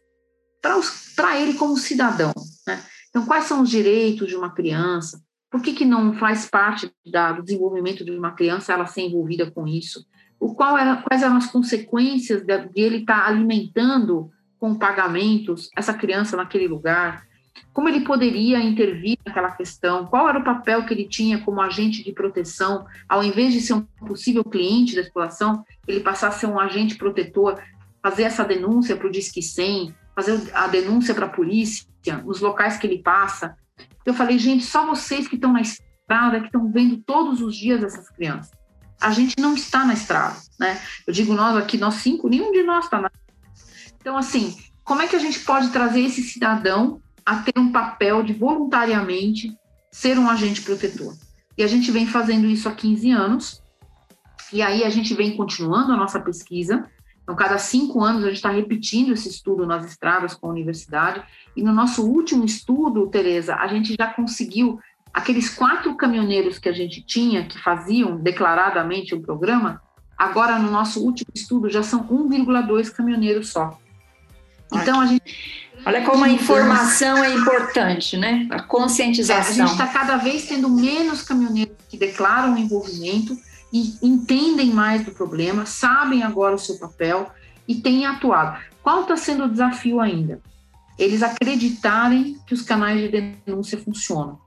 [1.16, 2.32] para ele como cidadão.
[2.66, 2.80] Né?
[3.10, 5.20] Então, quais são os direitos de uma criança?
[5.54, 9.68] Por que, que não faz parte do desenvolvimento de uma criança ela ser envolvida com
[9.68, 10.04] isso?
[10.40, 15.70] O qual era, quais eram as consequências de, de ele estar tá alimentando com pagamentos
[15.76, 17.24] essa criança naquele lugar?
[17.72, 20.06] Como ele poderia intervir naquela questão?
[20.06, 22.84] Qual era o papel que ele tinha como agente de proteção?
[23.08, 26.96] Ao invés de ser um possível cliente da exploração, ele passar a ser um agente
[26.96, 27.62] protetor,
[28.02, 31.86] fazer essa denúncia para o Disque 100, fazer a denúncia para a polícia,
[32.24, 33.56] nos locais que ele passa,
[34.04, 37.82] eu falei, gente, só vocês que estão na estrada, que estão vendo todos os dias
[37.82, 38.52] essas crianças.
[39.00, 40.80] A gente não está na estrada, né?
[41.06, 43.10] Eu digo nós aqui, nós cinco, nenhum de nós está na
[44.00, 48.22] Então, assim, como é que a gente pode trazer esse cidadão a ter um papel
[48.22, 49.56] de voluntariamente
[49.90, 51.14] ser um agente protetor?
[51.56, 53.62] E a gente vem fazendo isso há 15 anos,
[54.52, 56.88] e aí a gente vem continuando a nossa pesquisa,
[57.24, 61.22] então, cada cinco anos, a gente está repetindo esse estudo nas estradas com a universidade.
[61.56, 64.78] E no nosso último estudo, Tereza, a gente já conseguiu
[65.12, 69.80] aqueles quatro caminhoneiros que a gente tinha, que faziam declaradamente o programa,
[70.18, 73.78] agora no nosso último estudo já são 1,2 caminhoneiros só.
[74.70, 75.64] Então, a gente.
[75.86, 78.46] Olha como a informação é importante, né?
[78.50, 79.36] A conscientização.
[79.36, 83.36] É, a gente está cada vez tendo menos caminhoneiros que declaram envolvimento
[83.74, 87.28] e entendem mais do problema, sabem agora o seu papel
[87.66, 88.62] e têm atuado.
[88.80, 90.40] Qual está sendo o desafio ainda?
[90.96, 94.38] Eles acreditarem que os canais de denúncia funcionam.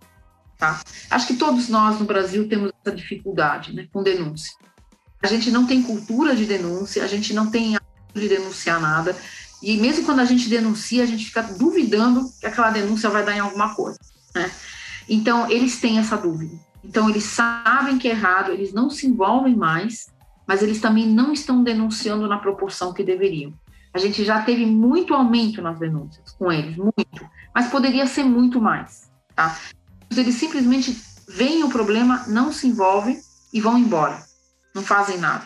[0.58, 0.80] Tá?
[1.10, 4.56] Acho que todos nós no Brasil temos essa dificuldade né, com denúncia.
[5.22, 7.78] A gente não tem cultura de denúncia, a gente não tem
[8.16, 9.16] de denunciar nada,
[9.62, 13.36] e mesmo quando a gente denuncia, a gente fica duvidando que aquela denúncia vai dar
[13.36, 14.00] em alguma coisa.
[14.34, 14.50] Né?
[15.10, 16.58] Então, eles têm essa dúvida.
[16.84, 20.08] Então, eles sabem que é errado, eles não se envolvem mais,
[20.48, 23.54] mas eles também não estão denunciando na proporção que deveriam.
[23.94, 28.62] A gente já teve muito aumento nas denúncias com eles, muito, mas poderia ser muito
[28.62, 29.58] mais, tá?
[30.16, 30.96] Eles simplesmente
[31.28, 33.20] veem o problema, não se envolvem
[33.52, 34.24] e vão embora,
[34.74, 35.46] não fazem nada,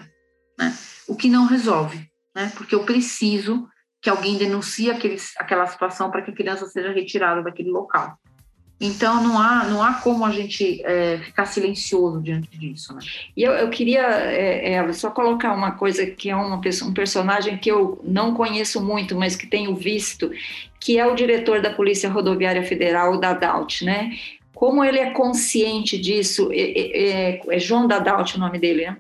[0.58, 0.78] né?
[1.08, 2.52] O que não resolve, né?
[2.56, 3.68] Porque eu preciso
[4.02, 8.18] que alguém denuncie aqueles, aquela situação para que a criança seja retirada daquele local.
[8.84, 12.96] Então não há, não há como a gente é, ficar silencioso diante disso.
[12.96, 13.02] Né?
[13.38, 16.94] E eu, eu queria é, é, só colocar uma coisa que é uma pessoa, um
[16.94, 20.32] personagem que eu não conheço muito, mas que tenho visto,
[20.80, 24.18] que é o diretor da Polícia Rodoviária Federal, da DAUT, né?
[24.52, 26.50] Como ele é consciente disso?
[26.52, 28.98] É, é, é João Dadaut o nome dele, né?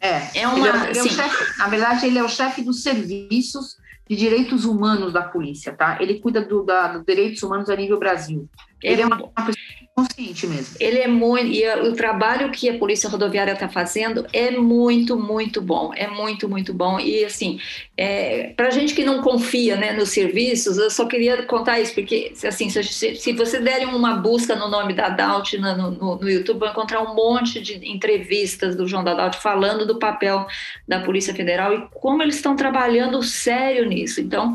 [0.00, 0.58] É, é uma.
[0.58, 3.76] Ele é, ele assim, chefe, na verdade, ele é o chefe dos serviços
[4.08, 5.98] de direitos humanos da polícia, tá?
[6.00, 8.48] Ele cuida do, da, dos direitos humanos a nível Brasil.
[8.82, 9.56] Ele é uma, uma pessoa
[9.96, 10.76] consciente mesmo.
[10.78, 15.62] Ele é muito e o trabalho que a polícia rodoviária está fazendo é muito muito
[15.62, 17.58] bom, é muito muito bom e assim
[17.96, 22.34] é, para gente que não confia né, nos serviços, eu só queria contar isso porque
[22.46, 26.60] assim se, se você derem uma busca no nome da Daut no, no, no, YouTube,
[26.60, 30.46] vai encontrar um monte de entrevistas do João Daut falando do papel
[30.86, 34.20] da Polícia Federal e como eles estão trabalhando sério nisso.
[34.20, 34.52] Então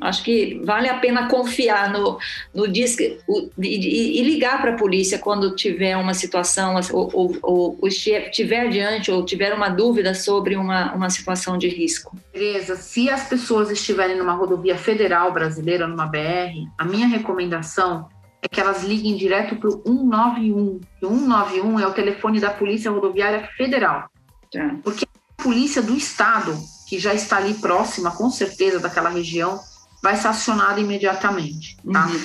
[0.00, 2.18] Acho que vale a pena confiar no,
[2.52, 7.78] no disco e, e, ligar para a polícia quando tiver uma situação, ou, ou, ou,
[7.80, 12.16] ou estiver diante ou tiver uma dúvida sobre uma, uma situação de risco.
[12.32, 12.74] Beleza.
[12.74, 18.08] Se as pessoas estiverem numa rodovia federal brasileira, numa BR, a minha recomendação
[18.42, 20.80] é que elas liguem direto para o 191.
[21.02, 24.10] O 191 é o telefone da Polícia Rodoviária Federal.
[24.52, 24.76] Tá.
[24.82, 25.06] Porque
[25.38, 26.54] a polícia do estado,
[26.88, 29.58] que já está ali próxima, com certeza, daquela região,
[30.04, 31.78] vai ser acionado imediatamente.
[31.90, 32.06] Tá?
[32.06, 32.24] Uhum.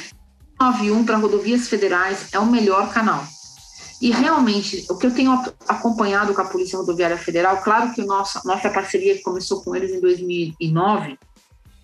[0.59, 3.25] 91 para rodovias federais é o melhor canal.
[4.01, 5.31] E realmente, o que eu tenho
[5.65, 9.91] acompanhado com a Polícia Rodoviária Federal, claro que nossa, nossa parceria que começou com eles
[9.91, 11.17] em 2009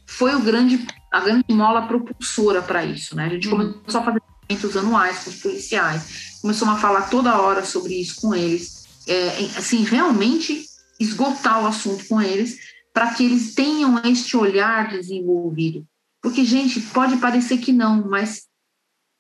[0.05, 3.15] foi o grande, a grande mola propulsora para isso.
[3.15, 3.27] Né?
[3.27, 3.71] A gente uhum.
[3.71, 8.19] começou a fazer eventos anuais com os policiais, começou a falar toda hora sobre isso
[8.19, 10.65] com eles, é, assim, realmente
[10.99, 15.86] esgotar o assunto com eles para que eles tenham este olhar desenvolvido.
[16.21, 18.47] Porque, gente, pode parecer que não, mas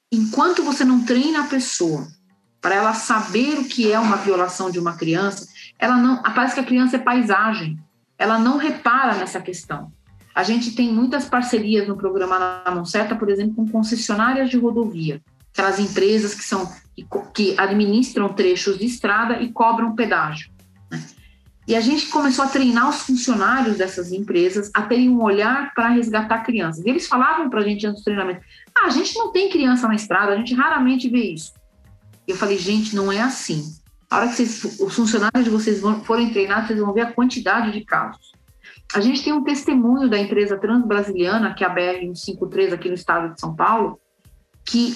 [0.09, 2.07] enquanto você não treina a pessoa
[2.61, 5.45] para ela saber o que é uma violação de uma criança,
[5.77, 6.23] ela não.
[6.23, 7.77] Parece que a criança é paisagem.
[8.17, 9.91] Ela não repara nessa questão.
[10.33, 14.57] A gente tem muitas parcerias no programa Na Mão Certa, por exemplo, com concessionárias de
[14.57, 16.71] rodovia, aquelas empresas que são
[17.33, 20.54] que, administram trechos de estrada e cobram pedágio.
[21.67, 25.89] E a gente começou a treinar os funcionários dessas empresas a terem um olhar para
[25.89, 26.85] resgatar crianças.
[26.85, 28.41] E eles falavam para a gente antes do treinamento:
[28.77, 31.53] ah, a gente não tem criança na estrada, a gente raramente vê isso.
[32.27, 33.63] E eu falei: gente, não é assim.
[34.09, 37.71] A hora que vocês, os funcionários de vocês forem treinados, vocês vão ver a quantidade
[37.71, 38.33] de casos.
[38.93, 43.33] A gente tem um testemunho da empresa transbrasiliana, que é a BR-153 aqui no estado
[43.33, 43.99] de São Paulo,
[44.63, 44.95] que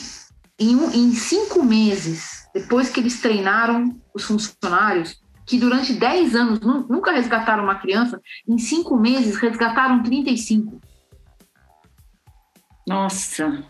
[0.59, 6.59] em, um, em cinco meses, depois que eles treinaram os funcionários, que durante 10 anos
[6.59, 10.79] nunca resgataram uma criança, em cinco meses resgataram 35.
[12.87, 13.63] Nossa!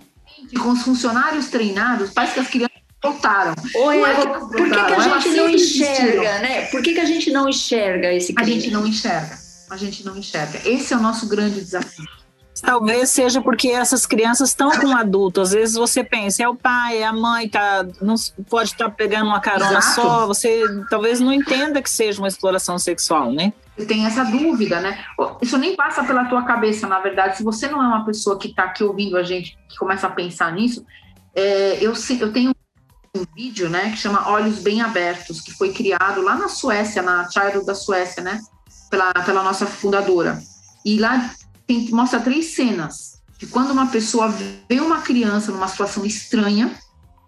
[0.52, 3.54] E com os funcionários treinados, parece que as crianças voltaram.
[3.76, 6.66] Oi, é por que, que a gente não enxerga, né?
[6.66, 8.52] Por que, que a gente não enxerga esse crime?
[8.52, 9.38] A gente não enxerga.
[9.70, 10.60] A gente não enxerga.
[10.68, 12.19] Esse é o nosso grande desafio.
[12.62, 15.42] Talvez seja porque essas crianças estão com adulto.
[15.42, 18.16] Às vezes você pensa, é o pai, é a mãe, tá, não
[18.50, 19.96] pode estar tá pegando uma carona Exato.
[19.96, 20.28] só.
[20.28, 23.54] Você talvez não entenda que seja uma exploração sexual, né?
[23.88, 25.04] Tem essa dúvida, né?
[25.42, 27.38] Isso nem passa pela tua cabeça, na verdade.
[27.38, 30.10] Se você não é uma pessoa que está aqui ouvindo a gente, que começa a
[30.10, 30.86] pensar nisso,
[31.34, 32.52] é, eu, eu tenho
[33.16, 37.30] um vídeo, né, que chama Olhos Bem Abertos, que foi criado lá na Suécia, na
[37.30, 38.40] Child da Suécia, né,
[38.90, 40.40] pela, pela nossa fundadora.
[40.86, 41.30] E lá
[41.70, 46.72] tem, mostra três cenas de quando uma pessoa vê uma criança numa situação estranha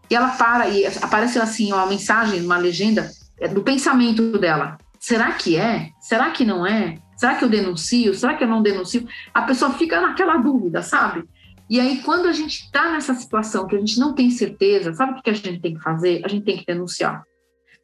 [0.10, 4.80] e ela para e aparece assim uma mensagem, uma legenda é, do pensamento dela.
[5.00, 5.90] Será que é?
[6.02, 6.96] Será que não é?
[7.16, 8.16] Será que eu denuncio?
[8.16, 9.08] Será que eu não denuncio?
[9.32, 11.24] A pessoa fica naquela dúvida, sabe?
[11.70, 15.20] E aí, quando a gente está nessa situação que a gente não tem certeza, sabe
[15.20, 16.22] o que a gente tem que fazer?
[16.26, 17.24] A gente tem que denunciar.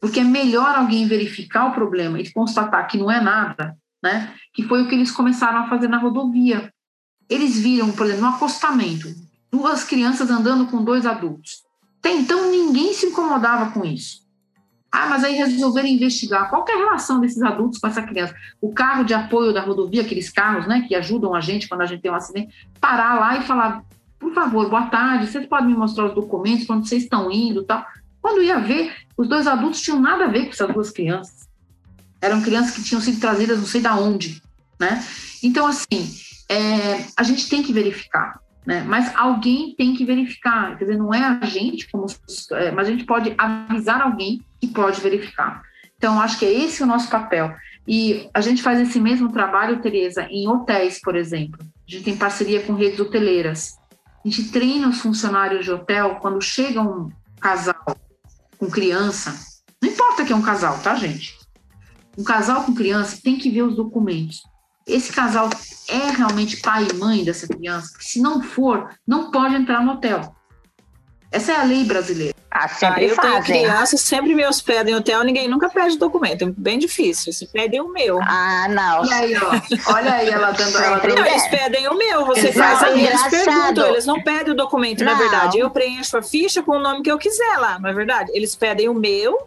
[0.02, 4.34] Porque é melhor alguém verificar o problema e constatar que não é nada, né?
[4.54, 6.72] Que foi o que eles começaram a fazer na rodovia.
[7.30, 9.14] Eles viram, por exemplo, no acostamento,
[9.52, 11.64] duas crianças andando com dois adultos.
[12.00, 14.26] Até então ninguém se incomodava com isso.
[14.90, 18.34] Ah, mas aí resolveram investigar qual é a relação desses adultos com essa criança.
[18.62, 21.86] O carro de apoio da rodovia, aqueles carros, né, que ajudam a gente quando a
[21.86, 23.84] gente tem um acidente, parar lá e falar,
[24.18, 27.86] por favor, boa tarde, vocês podem me mostrar os documentos, quando vocês estão indo, tal.
[28.22, 31.47] Quando ia ver, Os dois adultos tinham nada a ver com essas duas crianças.
[32.22, 34.42] Eram crianças que tinham sido trazidas não sei da onde,
[34.80, 35.04] né?
[35.44, 36.10] Então, assim,
[36.50, 38.84] é, a gente tem que verificar, né?
[38.88, 40.78] Mas alguém tem que verificar.
[40.78, 42.06] Quer dizer, não é a gente, como,
[42.54, 45.62] é, mas a gente pode avisar alguém que pode verificar.
[45.98, 47.56] Então, acho que é esse o nosso papel.
[47.88, 51.60] E a gente faz esse mesmo trabalho, Tereza, em hotéis, por exemplo.
[51.62, 53.78] A gente tem parceria com redes hoteleiras.
[54.24, 57.10] A gente treina os funcionários de hotel quando chega um
[57.40, 57.96] casal
[58.58, 59.34] com criança.
[59.82, 61.37] Não importa que é um casal, tá, gente?
[62.18, 64.42] Um casal com criança tem que ver os documentos.
[64.88, 65.50] Esse casal
[65.88, 67.94] é realmente pai e mãe dessa criança?
[68.00, 70.34] Se não for, não pode entrar no hotel.
[71.32, 72.34] Essa é a lei brasileira.
[72.50, 73.32] Ah, sempre ah, eu fazem.
[73.32, 76.46] tenho crianças, sempre me hospedam em hotel, ninguém nunca pede documento.
[76.46, 77.34] É bem difícil.
[77.34, 78.20] Se pedem o meu.
[78.22, 79.06] Ah, não.
[79.06, 79.94] E aí, ó.
[79.94, 80.78] Olha aí ela dando.
[80.78, 81.16] Ela dando...
[81.16, 82.26] Não, eles pedem o meu.
[82.26, 82.80] Você Exato.
[82.80, 85.12] faz ali, eles perguntam, eles não pedem o documento, não.
[85.12, 85.60] na verdade.
[85.60, 88.32] Eu preencho a ficha com o nome que eu quiser lá, não é verdade?
[88.34, 89.38] Eles pedem o meu,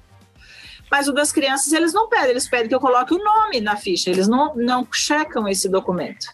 [0.91, 3.77] mas o das crianças eles não pedem, eles pedem que eu coloque o nome na
[3.77, 6.27] ficha, eles não, não checam esse documento.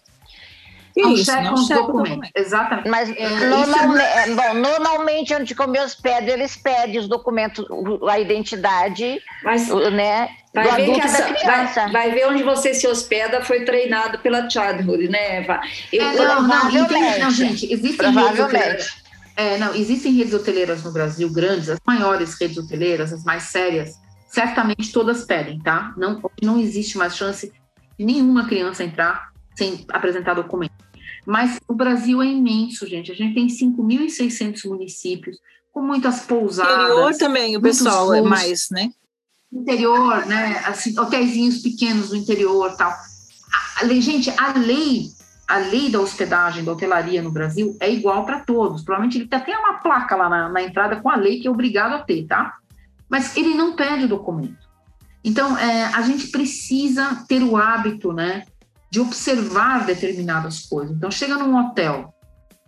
[0.96, 2.10] Não Isso, checam os documentos.
[2.10, 2.32] Documento.
[2.34, 2.88] Exatamente.
[2.88, 4.34] Mas é, normalmente, é...
[4.34, 7.66] bom, normalmente, onde eles pedem, eles pedem os documentos,
[8.08, 10.28] a identidade, Mas, né?
[10.54, 15.08] Vai ver, que essa, vai, vai, ver onde você se hospeda, foi treinado pela Childhood,
[15.08, 15.60] né, Eva?
[15.92, 18.96] Eu, é, não, não, não, não, gente, existem redes hoteleiras.
[19.36, 24.00] É, não, existem redes hoteleiras no Brasil grandes, as maiores redes hoteleiras, as mais sérias,
[24.36, 25.94] certamente todas pedem, tá?
[25.96, 27.50] Não, não existe mais chance
[27.98, 30.74] de nenhuma criança entrar sem apresentar documento.
[31.24, 33.10] Mas o Brasil é imenso, gente.
[33.10, 35.38] A gente tem 5.600 municípios,
[35.72, 36.74] com muitas pousadas.
[36.74, 38.90] Interior também, o pessoal é mais, né?
[39.50, 40.62] Interior, né?
[40.66, 42.92] Assim, hotéis pequenos no interior tal.
[43.80, 45.06] A, gente, a lei,
[45.48, 48.82] a lei da hospedagem, da hotelaria no Brasil é igual para todos.
[48.82, 51.94] Provavelmente ele tem uma placa lá na, na entrada com a lei que é obrigado
[51.94, 52.58] a ter, tá?
[53.08, 54.66] Mas ele não pede o documento.
[55.24, 58.44] Então, é, a gente precisa ter o hábito, né?
[58.90, 60.96] de observar determinadas coisas.
[60.96, 62.14] Então, chega num hotel,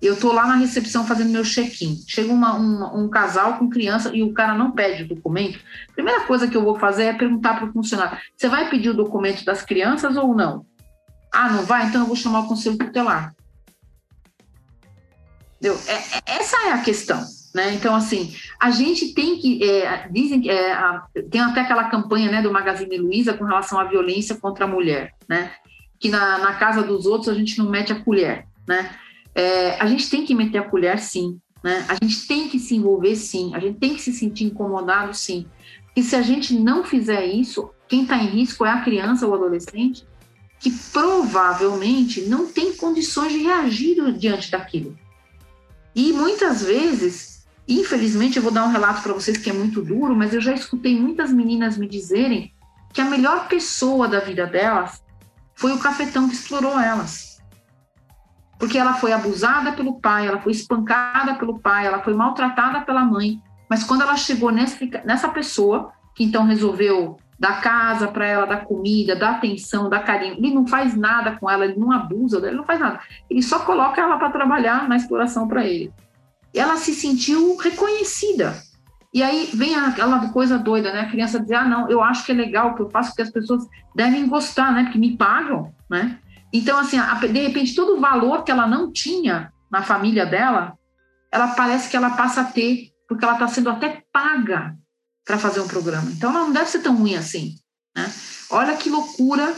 [0.00, 2.54] eu estou lá na recepção fazendo meu check-in, chega uma,
[2.94, 5.58] um casal com criança e o cara não pede o documento,
[5.88, 8.90] a primeira coisa que eu vou fazer é perguntar para o funcionário, você vai pedir
[8.90, 10.66] o documento das crianças ou não?
[11.32, 11.86] Ah, não vai?
[11.86, 13.34] Então eu vou chamar o conselho tutelar.
[15.56, 15.78] Entendeu?
[15.86, 17.24] É, é, essa é a questão.
[17.54, 17.74] Né?
[17.74, 19.64] Então, assim, a gente tem que.
[19.64, 20.76] É, dizem é,
[21.30, 25.14] tem até aquela campanha né, do Magazine Luiza com relação à violência contra a mulher.
[25.28, 25.50] Né?
[25.98, 28.90] que na, na casa dos outros a gente não mete a colher, né?
[29.34, 31.84] É, a gente tem que meter a colher, sim, né?
[31.88, 33.54] A gente tem que se envolver, sim.
[33.54, 35.46] A gente tem que se sentir incomodado, sim.
[35.94, 39.32] E se a gente não fizer isso, quem está em risco é a criança ou
[39.32, 40.06] o adolescente,
[40.60, 44.96] que provavelmente não tem condições de reagir diante daquilo.
[45.94, 47.37] E muitas vezes,
[47.68, 50.52] infelizmente, eu vou dar um relato para vocês que é muito duro, mas eu já
[50.54, 52.52] escutei muitas meninas me dizerem
[52.92, 55.02] que a melhor pessoa da vida delas
[55.54, 57.42] foi o cafetão que explorou elas.
[58.58, 63.04] Porque ela foi abusada pelo pai, ela foi espancada pelo pai, ela foi maltratada pela
[63.04, 63.40] mãe.
[63.68, 68.64] Mas quando ela chegou nessa, nessa pessoa, que então resolveu dar casa para ela, dar
[68.64, 72.56] comida, dar atenção, dar carinho, ele não faz nada com ela, ele não abusa, ele
[72.56, 73.00] não faz nada.
[73.30, 75.92] Ele só coloca ela para trabalhar na exploração para ele.
[76.54, 78.60] Ela se sentiu reconhecida.
[79.12, 81.00] E aí vem aquela coisa doida, né?
[81.00, 83.30] A criança dizer, ah, não, eu acho que é legal, que eu faço que as
[83.30, 84.84] pessoas devem gostar, né?
[84.84, 86.18] Porque me pagam, né?
[86.52, 86.98] Então, assim,
[87.32, 90.76] de repente, todo o valor que ela não tinha na família dela,
[91.32, 94.76] ela parece que ela passa a ter, porque ela está sendo até paga
[95.24, 96.10] para fazer um programa.
[96.10, 97.54] Então, ela não deve ser tão ruim assim,
[97.96, 98.10] né?
[98.50, 99.54] Olha que loucura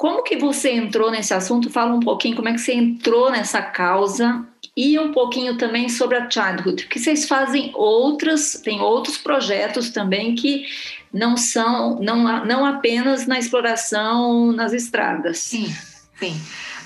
[0.00, 1.68] Como que você entrou nesse assunto?
[1.68, 6.16] Fala um pouquinho como é que você entrou nessa causa e um pouquinho também sobre
[6.16, 10.64] a Childhood, porque vocês fazem outras, tem outros projetos também que
[11.12, 15.36] não são, não, não apenas na exploração nas estradas.
[15.40, 15.70] Sim,
[16.18, 16.34] sim.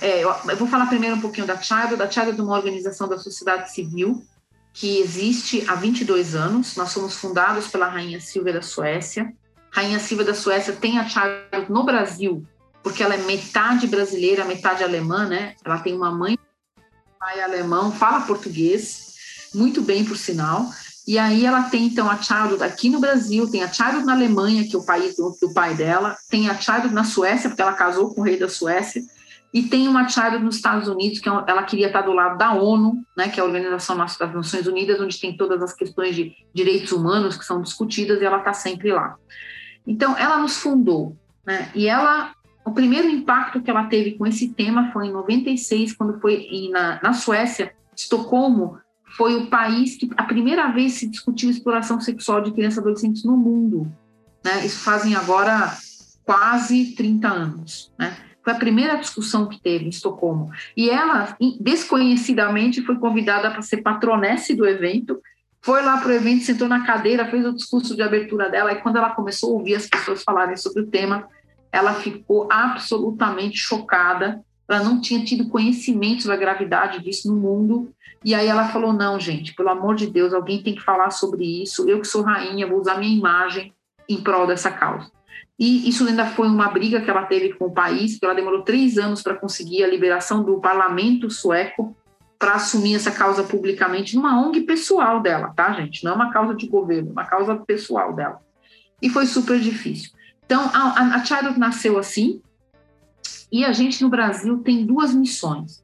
[0.00, 2.02] É, eu, vou falar primeiro um pouquinho da Childhood.
[2.02, 4.24] A Childhood é uma organização da sociedade civil
[4.72, 6.74] que existe há 22 anos.
[6.74, 9.32] Nós somos fundados pela Rainha Silvia da Suécia.
[9.70, 12.44] Rainha Silvia da Suécia tem a Childhood no Brasil
[12.84, 15.54] porque ela é metade brasileira, metade alemã, né?
[15.64, 16.38] Ela tem uma mãe,
[17.18, 19.14] pai alemão, fala português,
[19.54, 20.70] muito bem, por sinal.
[21.08, 24.68] E aí ela tem, então, a Childhood aqui no Brasil, tem a Childhood na Alemanha,
[24.68, 27.72] que é o país do, do pai dela, tem a Childhood na Suécia, porque ela
[27.72, 29.02] casou com o rei da Suécia,
[29.52, 32.52] e tem uma Childhood nos Estados Unidos, que é ela queria estar do lado da
[32.52, 36.34] ONU, né, que é a Organização das Nações Unidas, onde tem todas as questões de
[36.52, 39.16] direitos humanos que são discutidas, e ela está sempre lá.
[39.86, 41.16] Então, ela nos fundou,
[41.46, 45.94] né, e ela o primeiro impacto que ela teve com esse tema foi em 96,
[45.94, 48.78] quando foi na, na Suécia, Estocolmo,
[49.16, 53.24] foi o país que a primeira vez se discutiu exploração sexual de crianças e adolescentes
[53.24, 53.90] no mundo.
[54.44, 54.66] Né?
[54.66, 55.72] Isso fazem agora
[56.24, 57.92] quase 30 anos.
[57.98, 58.16] Né?
[58.42, 60.50] Foi a primeira discussão que teve em Estocolmo.
[60.76, 65.20] E ela, desconhecidamente, foi convidada para ser patronesse do evento.
[65.62, 68.72] Foi lá para o evento, sentou na cadeira, fez o discurso de abertura dela.
[68.72, 71.28] E quando ela começou a ouvir as pessoas falarem sobre o tema,
[71.74, 74.40] ela ficou absolutamente chocada.
[74.68, 77.92] Ela não tinha tido conhecimento da gravidade disso no mundo.
[78.24, 81.62] E aí ela falou: não, gente, pelo amor de Deus, alguém tem que falar sobre
[81.62, 81.88] isso.
[81.88, 83.74] Eu que sou rainha, vou usar minha imagem
[84.08, 85.10] em prol dessa causa.
[85.58, 88.62] E isso ainda foi uma briga que ela teve com o país, porque ela demorou
[88.62, 91.96] três anos para conseguir a liberação do parlamento sueco
[92.38, 96.04] para assumir essa causa publicamente numa ONG pessoal dela, tá, gente?
[96.04, 98.40] Não é uma causa de governo, é uma causa pessoal dela.
[99.00, 100.10] E foi super difícil.
[100.46, 102.40] Então, a, a nasceu assim,
[103.50, 105.82] e a gente no Brasil tem duas missões: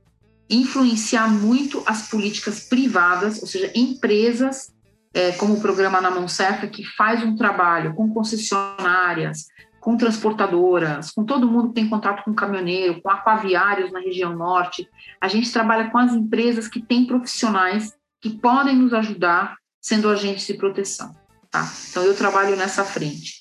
[0.48, 4.72] influenciar muito as políticas privadas, ou seja, empresas
[5.14, 9.46] é, como o programa Na Mão Certa, que faz um trabalho com concessionárias,
[9.80, 14.88] com transportadoras, com todo mundo que tem contato com caminhoneiro, com aquaviários na região norte.
[15.20, 20.46] A gente trabalha com as empresas que têm profissionais que podem nos ajudar sendo agentes
[20.46, 21.14] de proteção.
[21.50, 21.68] Tá?
[21.90, 23.39] Então, eu trabalho nessa frente.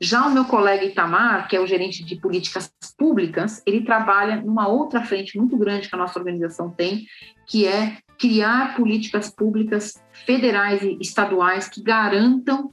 [0.00, 4.68] Já o meu colega Itamar, que é o gerente de políticas públicas, ele trabalha numa
[4.68, 7.06] outra frente muito grande que a nossa organização tem,
[7.46, 12.72] que é criar políticas públicas federais e estaduais que garantam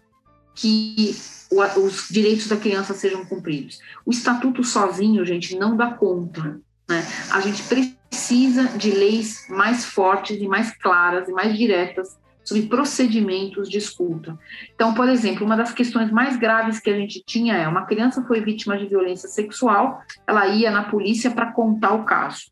[0.54, 1.16] que
[1.78, 3.80] os direitos da criança sejam cumpridos.
[4.06, 6.60] O estatuto sozinho, gente, não dá conta.
[6.88, 7.06] Né?
[7.32, 13.68] A gente precisa de leis mais fortes e mais claras e mais diretas sobre procedimentos
[13.68, 14.38] de escuta.
[14.74, 18.24] Então, por exemplo, uma das questões mais graves que a gente tinha é uma criança
[18.24, 22.46] foi vítima de violência sexual, ela ia na polícia para contar o caso.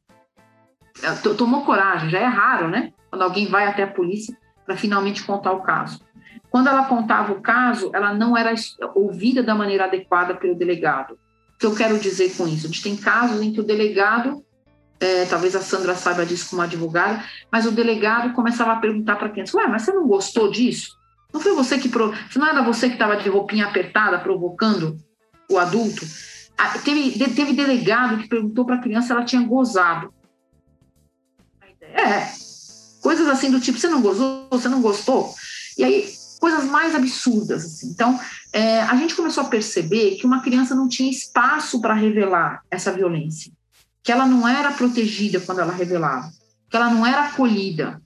[1.38, 2.91] Tomou coragem, já é raro, né?
[3.10, 4.36] Quando alguém vai até a polícia
[4.66, 6.02] para finalmente contar o caso.
[6.50, 8.54] Quando ela contava o caso, ela não era
[8.96, 11.14] ouvida da maneira adequada pelo delegado.
[11.56, 12.66] O que eu quero dizer com isso?
[12.66, 14.44] A gente tem casos em que o delegado,
[15.04, 19.28] é, talvez a Sandra saiba disso como advogada, mas o delegado começava a perguntar para
[19.28, 20.97] a criança: Ué, mas você não gostou disso?
[21.34, 21.89] Não foi você que.
[21.89, 22.14] Pro...
[22.36, 24.97] Não era você que estava de roupinha apertada provocando
[25.49, 26.06] o adulto?
[26.58, 30.14] Ah, teve, teve delegado que perguntou para a criança se ela tinha gozado.
[31.82, 32.28] É,
[33.01, 35.34] coisas assim do tipo, você não gostou, você não gostou?
[35.78, 36.08] E aí,
[36.39, 37.66] coisas mais absurdas.
[37.66, 37.88] Assim.
[37.89, 38.20] Então,
[38.54, 42.91] é, a gente começou a perceber que uma criança não tinha espaço para revelar essa
[42.91, 43.51] violência,
[44.04, 46.30] que ela não era protegida quando ela revelava,
[46.70, 48.01] que ela não era acolhida,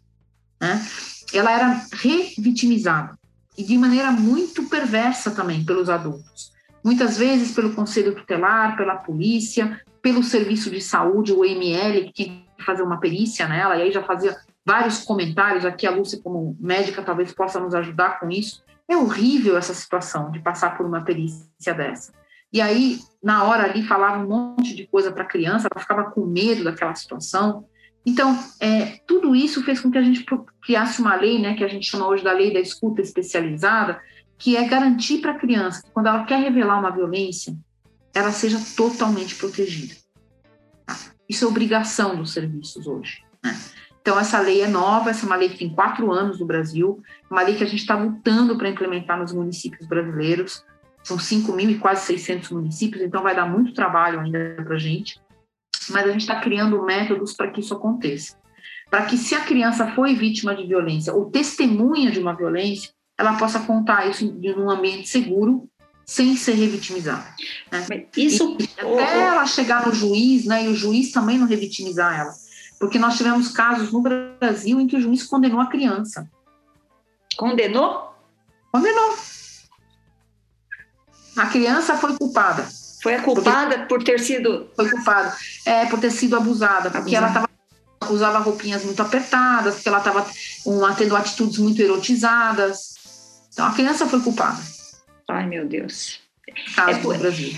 [0.62, 0.86] né?
[1.34, 3.18] ela era revitimizada,
[3.58, 6.54] e de maneira muito perversa também pelos adultos.
[6.84, 12.48] Muitas vezes pelo conselho tutelar, pela polícia, pelo serviço de saúde, o ML, que tinha
[12.66, 14.36] fazer uma perícia nela, e aí já fazia
[14.66, 15.66] vários comentários.
[15.66, 18.64] Aqui a Lúcia, como médica, talvez possa nos ajudar com isso.
[18.88, 22.12] É horrível essa situação de passar por uma perícia dessa.
[22.58, 26.10] E aí, na hora ali, falava um monte de coisa para a criança, ela ficava
[26.10, 27.68] com medo daquela situação.
[28.04, 30.26] Então, é, tudo isso fez com que a gente
[30.64, 34.02] criasse uma lei, né, que a gente chama hoje da lei da escuta especializada,
[34.40, 37.56] que é garantir para a criança que quando ela quer revelar uma violência,
[38.12, 39.94] ela seja totalmente protegida.
[41.30, 43.24] Isso é obrigação dos serviços hoje.
[43.44, 43.56] Né?
[44.02, 47.04] Então, essa lei é nova, essa é uma lei que tem quatro anos no Brasil,
[47.30, 50.66] uma lei que a gente está lutando para implementar nos municípios brasileiros.
[51.08, 54.78] São 5 mil e quase 600 municípios, então vai dar muito trabalho ainda para a
[54.78, 55.22] gente.
[55.90, 58.36] Mas a gente está criando métodos para que isso aconteça.
[58.90, 63.38] Para que, se a criança foi vítima de violência ou testemunha de uma violência, ela
[63.38, 65.70] possa contar isso em um ambiente seguro
[66.06, 67.26] sem ser revitimizada.
[67.72, 68.06] Né?
[68.18, 72.34] Isso e, até ela chegar no juiz, né, e o juiz também não revitimizar ela,
[72.78, 76.30] porque nós tivemos casos no Brasil em que o juiz condenou a criança.
[77.38, 78.14] Condenou?
[78.74, 79.16] Condenou.
[81.38, 82.68] A criança foi culpada.
[83.02, 84.70] Foi a culpada por ter sido.
[84.76, 85.36] Foi culpada.
[85.66, 87.40] É, por ter sido abusada, porque abusada.
[87.40, 87.48] ela
[88.00, 90.26] tava, usava roupinhas muito apertadas, porque ela estava
[90.98, 92.96] tendo atitudes muito erotizadas.
[93.54, 94.60] Então a criança foi culpada.
[95.30, 96.20] Ai, meu Deus.
[96.76, 97.54] Caso é, do Brasil.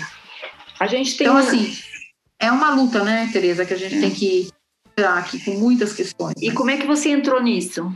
[0.78, 1.26] A gente tem.
[1.26, 1.76] Então, assim,
[2.38, 4.00] é uma luta, né, Tereza, que a gente é.
[4.00, 4.50] tem que
[4.96, 6.34] tirar aqui com muitas questões.
[6.38, 6.54] E né?
[6.54, 7.94] como é que você entrou nisso?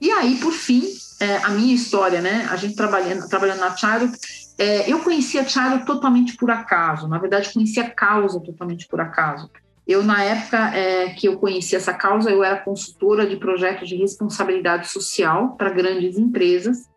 [0.00, 0.82] E aí, por fim,
[1.20, 2.46] é, a minha história, né?
[2.50, 4.10] A gente trabalhando, trabalhando na Charo,
[4.58, 7.06] é, eu conheci a Charo totalmente por acaso.
[7.06, 9.48] Na verdade, conheci a causa totalmente por acaso.
[9.86, 13.96] Eu, na época é, que eu conheci essa causa, eu era consultora de projetos de
[13.96, 16.90] responsabilidade social para grandes empresas.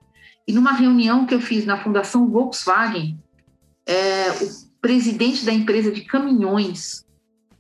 [0.45, 3.17] E numa reunião que eu fiz na Fundação Volkswagen,
[3.85, 4.49] é, o
[4.81, 7.05] presidente da empresa de caminhões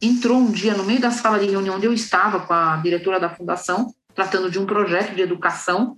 [0.01, 3.19] entrou um dia no meio da sala de reunião onde eu estava com a diretora
[3.19, 5.97] da fundação tratando de um projeto de educação.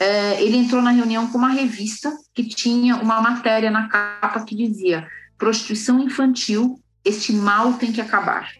[0.00, 4.54] É, ele entrou na reunião com uma revista que tinha uma matéria na capa que
[4.54, 8.52] dizia prostituição infantil, este mal tem que acabar.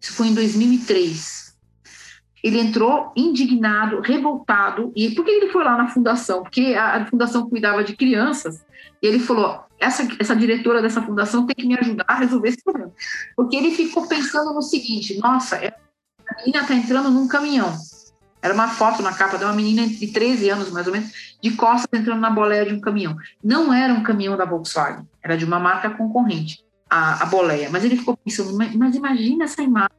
[0.00, 1.48] Isso foi em 2003.
[2.44, 4.92] Ele entrou indignado, revoltado.
[4.94, 6.42] E por que ele foi lá na fundação?
[6.42, 8.64] Porque a, a fundação cuidava de crianças.
[9.02, 12.62] E ele falou: essa, essa diretora dessa fundação tem que me ajudar a resolver esse
[12.62, 12.92] problema.
[13.34, 17.76] Porque ele ficou pensando no seguinte: nossa, a menina está entrando num caminhão.
[18.40, 21.50] Era uma foto na capa de uma menina de 13 anos, mais ou menos, de
[21.52, 23.16] costas entrando na boleia de um caminhão.
[23.42, 27.68] Não era um caminhão da Volkswagen, era de uma marca concorrente, a, a boleia.
[27.70, 29.90] Mas ele ficou pensando, mas, mas imagina essa imagem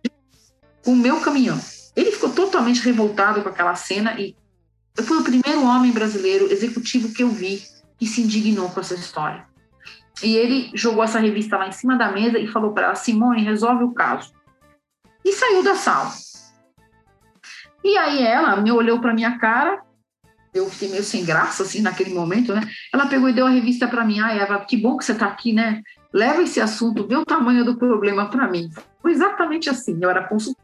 [0.84, 1.60] com o meu caminhão.
[1.96, 4.36] Ele ficou totalmente revoltado com aquela cena e
[5.04, 7.62] foi o primeiro homem brasileiro executivo que eu vi
[7.98, 9.46] que se indignou com essa história.
[10.24, 13.44] E ele jogou essa revista lá em cima da mesa e falou para ela: Simone,
[13.44, 14.34] resolve o caso.
[15.24, 16.12] E saiu da sala.
[17.90, 19.82] E aí ela me olhou para minha cara,
[20.54, 22.62] eu fiquei meio sem graça, assim, naquele momento, né?
[22.94, 24.20] Ela pegou e deu a revista para mim.
[24.20, 25.82] Ah, Eva, que bom que você está aqui, né?
[26.14, 28.70] Leva esse assunto, vê o tamanho do problema para mim.
[29.02, 29.98] Foi exatamente assim.
[30.00, 30.64] Eu era consultora.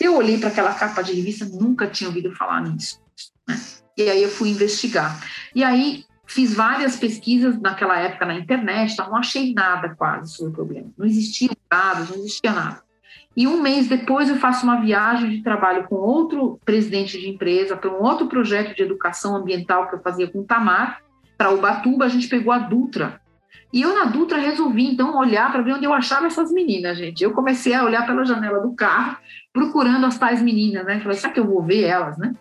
[0.00, 3.00] Eu olhei para aquela capa de revista, nunca tinha ouvido falar nisso.
[3.48, 3.60] Né?
[3.98, 5.20] E aí eu fui investigar.
[5.56, 9.08] E aí fiz várias pesquisas naquela época na internet, tá?
[9.08, 10.92] não achei nada quase sobre o problema.
[10.96, 12.84] Não existiam dados, não existia nada.
[13.36, 17.76] E um mês depois eu faço uma viagem de trabalho com outro presidente de empresa
[17.76, 21.00] para um outro projeto de educação ambiental que eu fazia com o Tamar,
[21.36, 23.20] para Ubatuba, a gente pegou a Dutra.
[23.72, 27.24] E eu na Dutra resolvi então olhar para ver onde eu achava essas meninas, gente.
[27.24, 29.16] Eu comecei a olhar pela janela do carro,
[29.52, 31.00] procurando as tais meninas, né?
[31.00, 32.34] Falei, será que eu vou ver elas, né?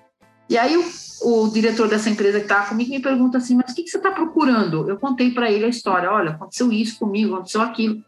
[0.49, 0.83] E aí o,
[1.21, 3.95] o diretor dessa empresa que estava comigo me pergunta assim, mas o que, que você
[3.95, 4.89] está procurando?
[4.89, 8.03] Eu contei para ele a história, olha, aconteceu isso comigo, aconteceu aquilo.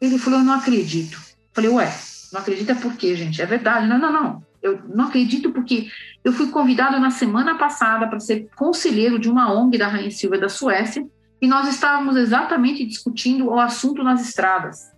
[0.00, 1.31] Ele falou, eu não acredito.
[1.52, 1.92] Falei, ué,
[2.32, 3.40] não acredita por quê, gente?
[3.40, 3.86] É verdade.
[3.86, 4.42] Não, não, não.
[4.62, 5.88] Eu não acredito porque
[6.24, 10.38] eu fui convidado na semana passada para ser conselheiro de uma ONG da Rainha Silva
[10.38, 11.04] da Suécia
[11.40, 14.92] e nós estávamos exatamente discutindo o assunto nas estradas,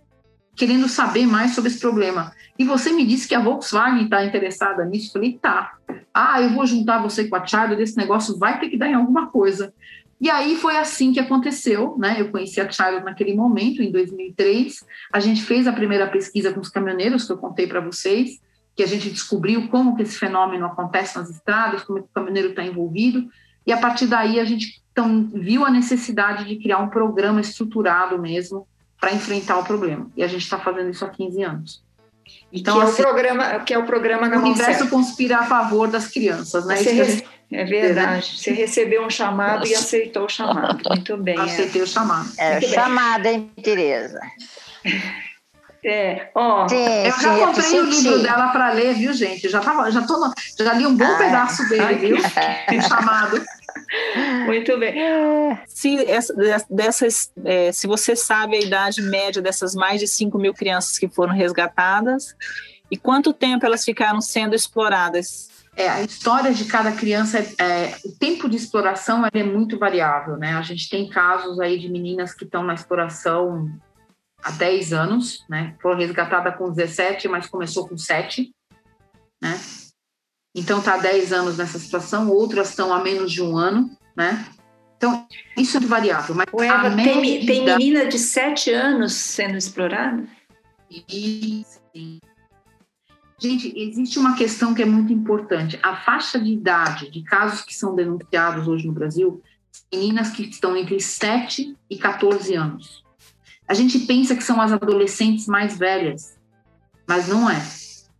[0.55, 2.31] querendo saber mais sobre esse problema.
[2.57, 5.11] E você me disse que a Volkswagen está interessada nisso.
[5.11, 5.73] Falei, tá.
[6.13, 8.93] Ah, eu vou juntar você com a Charlie, desse negócio vai ter que dar em
[8.93, 9.73] alguma coisa.
[10.19, 12.15] E aí foi assim que aconteceu, né?
[12.19, 14.85] Eu conheci a Charles naquele momento, em 2003.
[15.11, 18.39] A gente fez a primeira pesquisa com os caminhoneiros, que eu contei para vocês,
[18.75, 22.63] que a gente descobriu como que esse fenômeno acontece nas estradas, como o caminhoneiro está
[22.63, 23.27] envolvido.
[23.67, 28.17] E a partir daí a gente então, viu a necessidade de criar um programa estruturado
[28.17, 28.65] mesmo
[28.97, 30.09] para enfrentar o problema.
[30.15, 31.83] E a gente está fazendo isso há 15 anos.
[32.51, 35.89] Então, que, é o assim, programa, que é o programa O universo conspira a favor
[35.89, 36.77] das crianças, né?
[36.77, 38.37] Você, é verdade.
[38.37, 40.81] Você recebeu um chamado e aceitou o chamado.
[40.89, 41.39] Muito bem.
[41.39, 41.83] Aceitei é.
[41.83, 42.29] o chamado.
[42.37, 44.19] É, chamada, hein, Tereza?
[45.83, 49.47] É, ó, Sim, eu já comprei o livro dela para ler, viu, gente?
[49.47, 52.17] Já, tava, já, tô, já li um bom ah, pedaço dele, ai, viu?
[52.17, 52.81] É.
[52.81, 53.39] chamado.
[54.45, 54.95] Muito bem.
[55.67, 56.07] Se,
[56.69, 61.07] dessas, é, se você sabe a idade média dessas mais de 5 mil crianças que
[61.07, 62.35] foram resgatadas,
[62.89, 65.49] e quanto tempo elas ficaram sendo exploradas?
[65.75, 70.37] É, a história de cada criança, é, é, o tempo de exploração é muito variável,
[70.37, 70.53] né?
[70.53, 73.69] A gente tem casos aí de meninas que estão na exploração
[74.41, 75.75] há 10 anos, né?
[75.81, 78.53] Foram resgatadas com 17, mas começou com 7,
[79.41, 79.59] né?
[80.55, 84.45] Então está há 10 anos nessa situação, outras estão há menos de um ano, né?
[84.95, 86.33] Então, isso é variável.
[86.33, 90.23] Mas Eva, tem, tem menina de 7 anos sendo explorada?
[90.89, 92.19] Sim.
[93.45, 95.79] Gente, existe uma questão que é muito importante.
[95.83, 99.39] A faixa de idade de casos que são denunciados hoje no Brasil,
[99.93, 103.03] meninas que estão entre 7 e 14 anos.
[103.67, 106.39] A gente pensa que são as adolescentes mais velhas,
[107.07, 107.63] mas não é.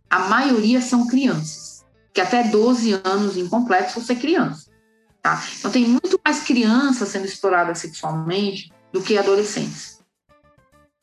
[0.08, 4.70] A maioria são crianças, que até 12 anos incompletos você é criança.
[5.20, 5.42] Tá?
[5.58, 10.00] Então tem muito mais crianças sendo exploradas sexualmente do que adolescentes.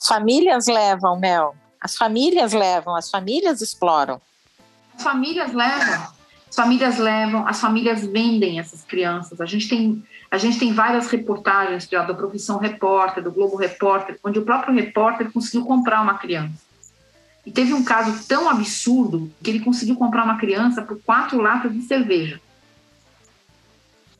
[0.01, 1.57] Famílias levam, Mel.
[1.83, 4.21] As famílias levam, as famílias exploram.
[4.95, 6.07] As famílias levam,
[6.49, 9.41] as famílias levam, as famílias vendem essas crianças.
[9.41, 14.17] A gente tem, a gente tem várias reportagens já da profissão repórter, do Globo Repórter,
[14.23, 16.63] onde o próprio repórter conseguiu comprar uma criança.
[17.45, 21.73] E teve um caso tão absurdo que ele conseguiu comprar uma criança por quatro latas
[21.73, 22.39] de cerveja.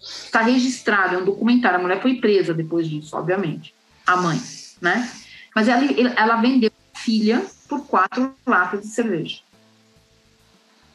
[0.01, 1.80] Está registrado, é um documentário.
[1.80, 3.74] A mulher foi presa depois disso, obviamente.
[4.05, 4.38] A mãe,
[4.82, 5.09] né?
[5.55, 5.86] Mas ela,
[6.18, 6.72] ela vendeu
[7.03, 9.39] filha por quatro latas de cerveja.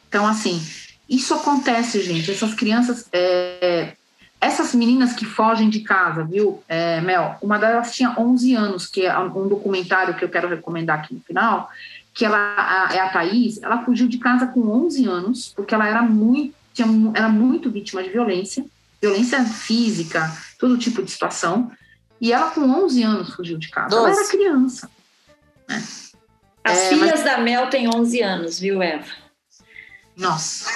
[0.07, 0.61] Então, assim,
[1.07, 2.31] isso acontece, gente.
[2.31, 3.93] Essas crianças, é,
[4.41, 7.35] essas meninas que fogem de casa, viu, é, Mel?
[7.41, 11.21] Uma delas tinha 11 anos, que é um documentário que eu quero recomendar aqui no
[11.21, 11.69] final,
[12.13, 15.87] que ela a, é a Thaís, ela fugiu de casa com 11 anos, porque ela
[15.87, 18.65] era muito, tinha, era muito vítima de violência,
[19.01, 21.71] violência física, todo tipo de situação.
[22.19, 23.89] E ela, com 11 anos, fugiu de casa.
[23.89, 24.11] Doze.
[24.11, 24.89] Ela era criança.
[26.63, 27.23] As é, filhas mas...
[27.23, 29.05] da Mel têm 11 anos, viu, Eva?
[30.17, 30.69] Nossa.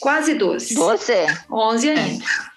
[0.00, 0.74] Quase 12.
[0.74, 1.12] 12?
[1.50, 2.24] 11 ainda.
[2.24, 2.48] É.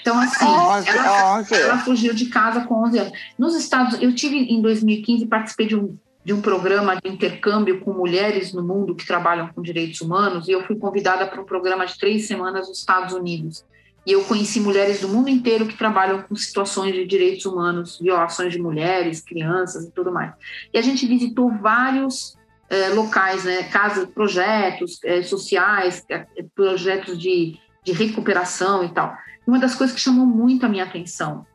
[0.00, 1.54] Então, assim, 11, ela, 11.
[1.54, 3.12] ela fugiu de casa com 11 anos.
[3.38, 7.92] Nos Estados eu tive em 2015, participei de um, de um programa de intercâmbio com
[7.92, 11.86] mulheres no mundo que trabalham com direitos humanos, e eu fui convidada para um programa
[11.86, 13.64] de três semanas nos Estados Unidos.
[14.04, 18.52] E eu conheci mulheres do mundo inteiro que trabalham com situações de direitos humanos, violações
[18.52, 20.32] de mulheres, crianças e tudo mais.
[20.72, 22.36] E a gente visitou vários
[22.68, 29.16] é, locais, né, casas, projetos é, sociais, é, projetos de, de recuperação e tal.
[29.46, 31.46] Uma das coisas que chamou muito a minha atenção,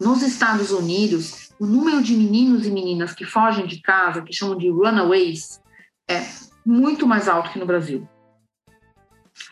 [0.00, 4.58] nos Estados Unidos, o número de meninos e meninas que fogem de casa, que chamam
[4.58, 5.60] de runaways,
[6.08, 6.26] é
[6.66, 8.06] muito mais alto que no Brasil.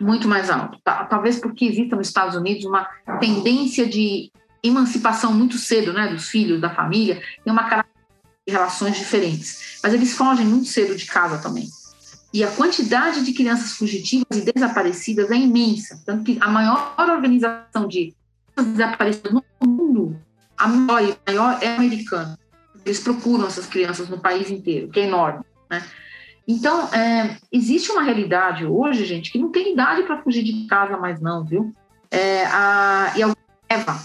[0.01, 0.79] Muito mais alto.
[0.85, 2.89] Talvez porque exista nos Estados Unidos uma
[3.21, 4.31] tendência de
[4.63, 7.93] emancipação muito cedo, né, dos filhos, da família, e uma característica
[8.47, 9.81] de relações diferentes.
[9.83, 11.69] Mas eles fogem muito cedo de casa também.
[12.33, 16.01] E a quantidade de crianças fugitivas e desaparecidas é imensa.
[16.07, 18.15] Tanto que a maior organização de
[18.57, 20.19] desaparecidas no mundo,
[20.57, 22.39] a maior, a maior é americana.
[22.85, 25.45] Eles procuram essas crianças no país inteiro, que é enorme.
[25.71, 25.85] Né?
[26.47, 30.97] Então, é, existe uma realidade hoje, gente, que não tem idade para fugir de casa
[30.97, 31.73] mais não, viu?
[32.11, 33.99] É, a, e alguém leva,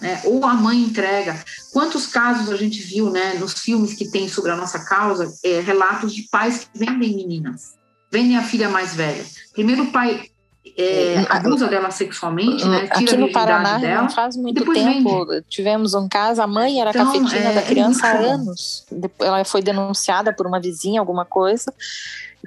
[0.00, 0.20] né?
[0.24, 1.38] ou a mãe entrega.
[1.72, 5.60] Quantos casos a gente viu né, nos filmes que tem sobre a nossa causa, é,
[5.60, 7.74] relatos de pais que vendem meninas,
[8.10, 9.24] vendem a filha mais velha.
[9.52, 10.31] Primeiro o pai
[10.76, 12.86] é, é abusa dela sexualmente, né?
[12.86, 15.26] Tira Aqui no Paraná dela, não faz muito tempo.
[15.26, 15.44] Vende.
[15.48, 18.86] Tivemos um caso, a mãe era então, cafetina é, da criança há anos.
[19.18, 21.72] Ela foi denunciada por uma vizinha, alguma coisa,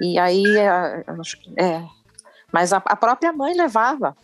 [0.00, 1.04] e aí é,
[1.56, 1.82] é
[2.50, 4.16] mas a, a própria mãe levava.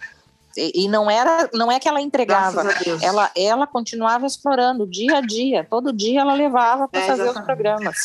[0.56, 2.62] E, e, não era, não é que ela entregava,
[3.00, 7.40] ela, ela continuava explorando dia a dia, todo dia ela levava para é, fazer os
[7.40, 7.96] programas.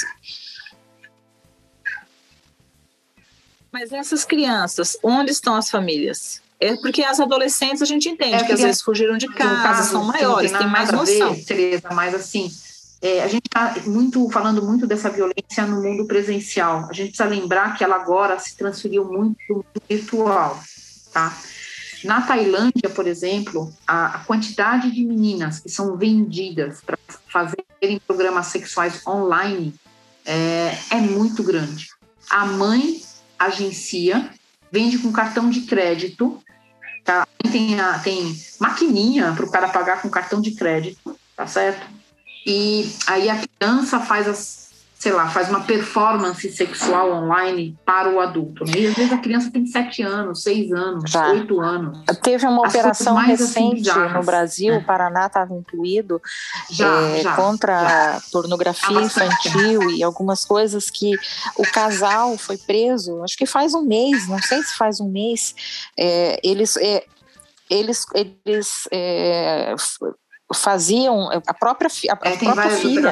[3.79, 6.41] Mas essas crianças, onde estão as famílias?
[6.59, 9.91] É porque as adolescentes a gente entende é que às vezes fugiram de casa, caso,
[9.91, 11.35] são maiores, tem, tem mais noção.
[11.35, 12.51] Ver, Tereza, mas assim,
[12.99, 16.87] é, a gente está muito falando muito dessa violência no mundo presencial.
[16.89, 20.59] A gente precisa lembrar que ela agora se transferiu muito no virtual,
[21.13, 21.37] tá?
[22.03, 26.97] Na Tailândia, por exemplo, a, a quantidade de meninas que são vendidas para
[27.27, 29.75] fazerem programas sexuais online
[30.25, 31.89] é, é muito grande.
[32.27, 33.05] A mãe
[33.39, 34.29] agencia,
[34.71, 36.41] vende com cartão de crédito,
[37.03, 37.27] tá?
[37.51, 41.85] Tem, a, tem maquininha para o cara pagar com cartão de crédito, tá certo?
[42.45, 44.66] E aí a criança faz as
[44.99, 48.65] sei lá, faz uma performance sexual online para o adulto.
[48.65, 48.71] Né?
[48.77, 51.99] E às vezes a criança tem sete anos, seis anos, oito anos.
[52.23, 54.77] Teve uma As operação recente assim, no Brasil, é.
[54.77, 56.19] o Paraná estava incluído,
[56.71, 58.21] já, é, já, contra já.
[58.31, 61.13] pornografia infantil e algumas coisas que
[61.55, 65.53] o casal foi preso, acho que faz um mês, não sei se faz um mês,
[65.97, 67.05] é, eles é,
[67.69, 69.75] eles, eles é,
[70.53, 73.11] faziam a própria, a, é, própria filha,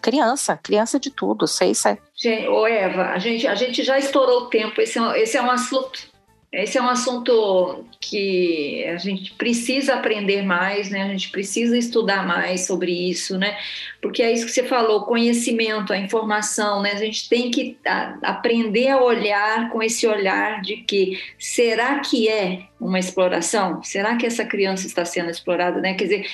[0.00, 2.02] criança, criança de tudo, seis, sete.
[2.16, 5.42] Gente, ô Eva, a gente, a gente já estourou o tempo, esse é, esse é
[5.42, 6.14] um assunto
[6.54, 11.02] esse é um assunto que a gente precisa aprender mais, né?
[11.02, 13.58] A gente precisa estudar mais sobre isso, né?
[14.00, 16.92] Porque é isso que você falou, conhecimento, a informação, né?
[16.92, 17.76] A gente tem que
[18.22, 23.82] aprender a olhar com esse olhar de que será que é uma exploração?
[23.82, 25.94] Será que essa criança está sendo explorada, né?
[25.94, 26.26] Quer dizer,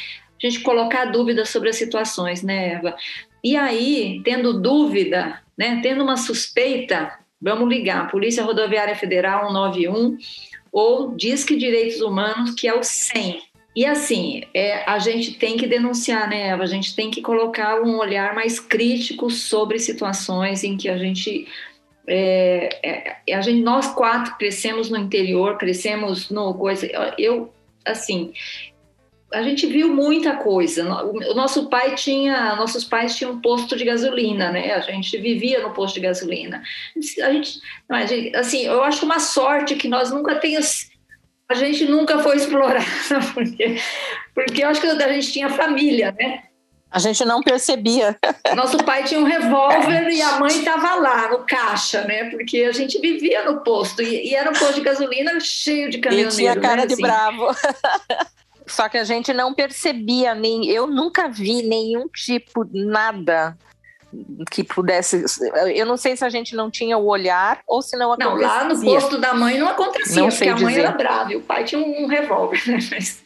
[0.43, 2.97] a gente colocar dúvidas sobre as situações, né, Eva?
[3.43, 10.17] E aí, tendo dúvida, né, tendo uma suspeita, vamos ligar, Polícia Rodoviária Federal 191
[10.73, 13.43] ou Disque Direitos Humanos, que é o 100.
[13.75, 16.65] E assim, é, a gente tem que denunciar, né, Eva?
[16.65, 21.47] A gente tem que colocar um olhar mais crítico sobre situações em que a gente
[22.07, 26.89] é, é, a gente, nós quatro crescemos no interior, crescemos no coisa.
[27.17, 27.53] Eu,
[27.85, 28.33] assim,
[29.33, 30.85] a gente viu muita coisa.
[31.05, 34.73] O nosso pai tinha, nossos pais tinham um posto de gasolina, né?
[34.73, 36.63] A gente vivia no posto de gasolina.
[37.23, 37.61] A gente,
[38.35, 40.91] assim, eu acho uma sorte que nós nunca tenhamos,
[41.49, 42.85] a gente nunca foi explorada,
[43.35, 43.77] porque,
[44.35, 46.45] porque eu acho que a gente tinha família, né?
[46.93, 48.19] A gente não percebia.
[48.57, 52.31] Nosso pai tinha um revólver e a mãe estava lá no caixa, né?
[52.31, 55.99] Porque a gente vivia no posto e, e era um posto de gasolina cheio de
[55.99, 56.35] caminhoneiros.
[56.35, 56.87] E tinha cara né?
[56.89, 57.03] de assim.
[57.03, 57.47] bravo.
[58.71, 63.57] Só que a gente não percebia, nem eu nunca vi nenhum tipo, nada
[64.51, 65.25] que pudesse.
[65.75, 68.35] Eu não sei se a gente não tinha o olhar ou se não acontecia.
[68.35, 70.81] Não, lá no posto da mãe não acontecia, não porque a mãe dizer.
[70.81, 72.61] era brava e o pai tinha um, revólver.
[72.67, 72.79] Né?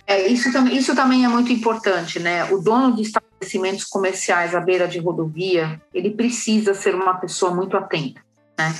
[0.06, 2.44] É, isso, também, isso também é muito importante, né?
[2.52, 7.76] O dono de estabelecimentos comerciais à beira de rodovia, ele precisa ser uma pessoa muito
[7.76, 8.20] atenta,
[8.58, 8.74] né?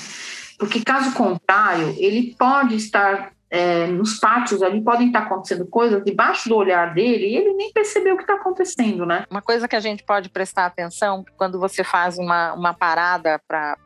[0.59, 6.49] Porque caso contrário, ele pode estar é, nos pátios ali podem estar acontecendo coisas debaixo
[6.49, 9.25] do olhar dele e ele nem percebeu o que está acontecendo, né?
[9.31, 13.79] Uma coisa que a gente pode prestar atenção quando você faz uma, uma parada para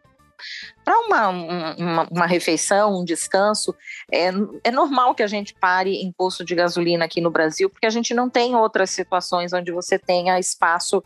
[0.85, 3.75] para uma, uma, uma, refeição, um descanso,
[4.11, 4.31] é,
[4.63, 7.91] é normal que a gente pare em posto de gasolina aqui no Brasil, porque a
[7.91, 11.03] gente não tem outras situações onde você tenha espaço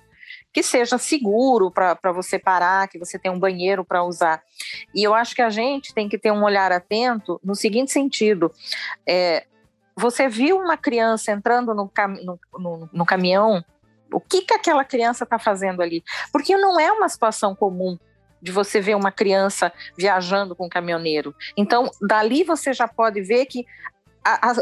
[0.53, 4.42] que seja seguro para você parar, que você tenha um banheiro para usar.
[4.94, 8.53] E eu acho que a gente tem que ter um olhar atento no seguinte sentido:
[9.09, 9.46] é,
[9.96, 13.64] você viu uma criança entrando no, cam no, no, no caminhão,
[14.12, 16.05] o que, que aquela criança está fazendo ali?
[16.30, 17.98] Porque não é uma situação comum
[18.40, 21.34] de você ver uma criança viajando com um caminhoneiro.
[21.57, 23.64] Então, dali você já pode ver que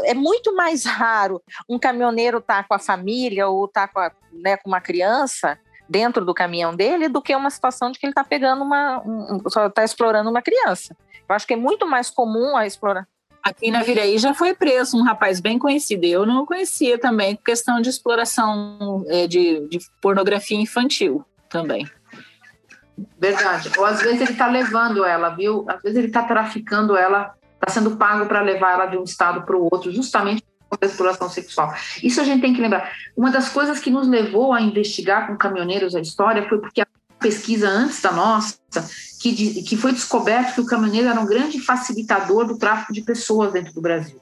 [0.05, 4.39] é muito mais raro um caminhoneiro estar tá com a família ou estar tá com,
[4.39, 5.59] né, com uma criança
[5.91, 9.01] dentro do caminhão dele do que uma situação de que ele está pegando uma.
[9.05, 10.95] Um, só está explorando uma criança.
[11.27, 13.05] Eu acho que é muito mais comum a explorar.
[13.43, 16.05] Aqui na Viraí já foi preso um rapaz bem conhecido.
[16.05, 21.85] Eu não conhecia também, questão de exploração é, de, de pornografia infantil também.
[23.19, 23.71] Verdade.
[23.77, 25.65] Ou às vezes ele está levando ela, viu?
[25.67, 29.41] Às vezes ele está traficando ela, está sendo pago para levar ela de um estado
[29.41, 30.43] para o outro, justamente
[30.79, 31.73] da exploração sexual.
[32.01, 32.91] Isso a gente tem que lembrar.
[33.15, 36.87] Uma das coisas que nos levou a investigar com caminhoneiros a história foi porque a
[37.19, 38.57] pesquisa antes da nossa,
[39.21, 43.01] que, de, que foi descoberto que o caminhoneiro era um grande facilitador do tráfico de
[43.01, 44.19] pessoas dentro do Brasil.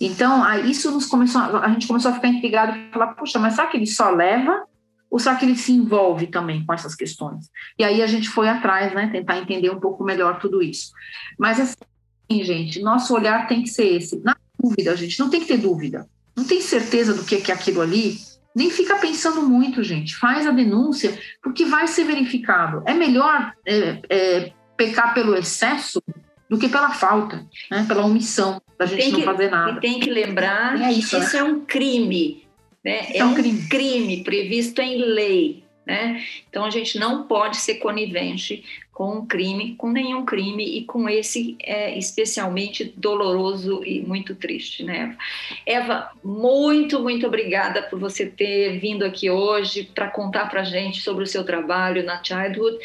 [0.00, 3.54] Então, aí isso nos começou, a gente começou a ficar intrigado e falar, poxa, mas
[3.54, 4.64] será que ele só leva
[5.10, 7.50] ou será que ele se envolve também com essas questões?
[7.78, 10.92] E aí a gente foi atrás, né, tentar entender um pouco melhor tudo isso.
[11.38, 14.22] Mas assim, gente, nosso olhar tem que ser esse.
[14.22, 16.08] Na dúvida, gente, não tem que ter dúvida.
[16.36, 18.18] Não tem certeza do que é, aquilo ali,
[18.54, 20.16] nem fica pensando muito, gente.
[20.16, 22.82] Faz a denúncia, porque vai ser verificado.
[22.86, 26.02] É melhor é, é, pecar pelo excesso
[26.48, 27.84] do que pela falta, né?
[27.86, 29.78] pela omissão, da gente que, não fazer nada.
[29.78, 31.40] E tem que lembrar é isso, que isso né?
[31.40, 32.44] é um crime.
[32.84, 32.92] Né?
[33.10, 33.68] É, é um crime.
[33.68, 35.64] crime previsto em lei.
[35.86, 36.22] Né?
[36.48, 38.64] Então a gente não pode ser conivente
[39.00, 44.84] com um crime, com nenhum crime e com esse é especialmente doloroso e muito triste,
[44.84, 45.16] né?
[45.64, 51.24] Eva, muito, muito obrigada por você ter vindo aqui hoje para contar para gente sobre
[51.24, 52.76] o seu trabalho na Childhood.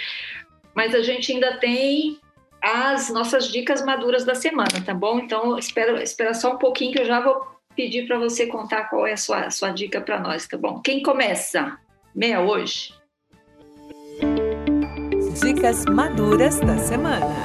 [0.73, 2.17] Mas a gente ainda tem
[2.61, 5.19] as nossas dicas maduras da semana, tá bom?
[5.19, 7.45] Então espera, espera só um pouquinho que eu já vou
[7.75, 10.79] pedir para você contar qual é a sua, a sua dica para nós, tá bom?
[10.79, 11.77] Quem começa?
[12.15, 12.94] Meia hoje?
[15.41, 17.35] Dicas maduras da semana.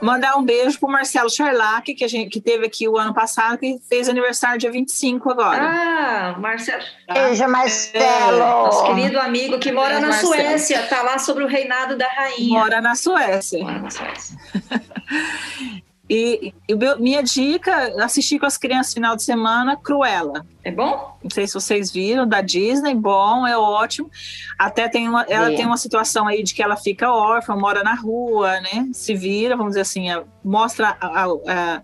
[0.00, 3.58] Mandar um beijo pro Marcelo Charlac, que, a gente, que teve aqui o ano passado,
[3.58, 5.62] que fez aniversário dia 25 agora.
[5.62, 6.82] Ah, Marcelo.
[7.12, 8.36] Beijo, Marcelo.
[8.36, 10.34] É, nosso querido amigo que mora beijo, na Marcelo.
[10.34, 12.58] Suécia, tá lá sobre o reinado da rainha.
[12.58, 13.62] Mora na Suécia.
[13.62, 14.38] Mora na Suécia.
[16.08, 20.44] E, e minha dica, assistir com as crianças final de semana, Cruella.
[20.62, 21.18] É bom?
[21.22, 24.10] Não sei se vocês viram, da Disney, bom, é ótimo.
[24.58, 25.56] Até tem uma, ela é.
[25.56, 28.88] tem uma situação aí de que ela fica órfã, mora na rua, né?
[28.92, 31.82] Se vira, vamos dizer assim, é, mostra a, a, a,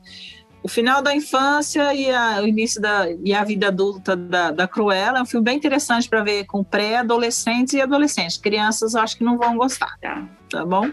[0.63, 2.11] o final da infância e
[2.43, 5.19] o início da e a vida adulta da, da Cruella.
[5.19, 8.37] É um filme bem interessante para ver com pré-adolescentes e adolescentes.
[8.37, 10.91] Crianças acho que não vão gostar, tá, tá bom?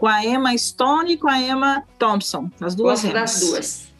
[0.00, 3.90] Com a Emma Stone e com a Emma Thompson, as duas Gosto das duas.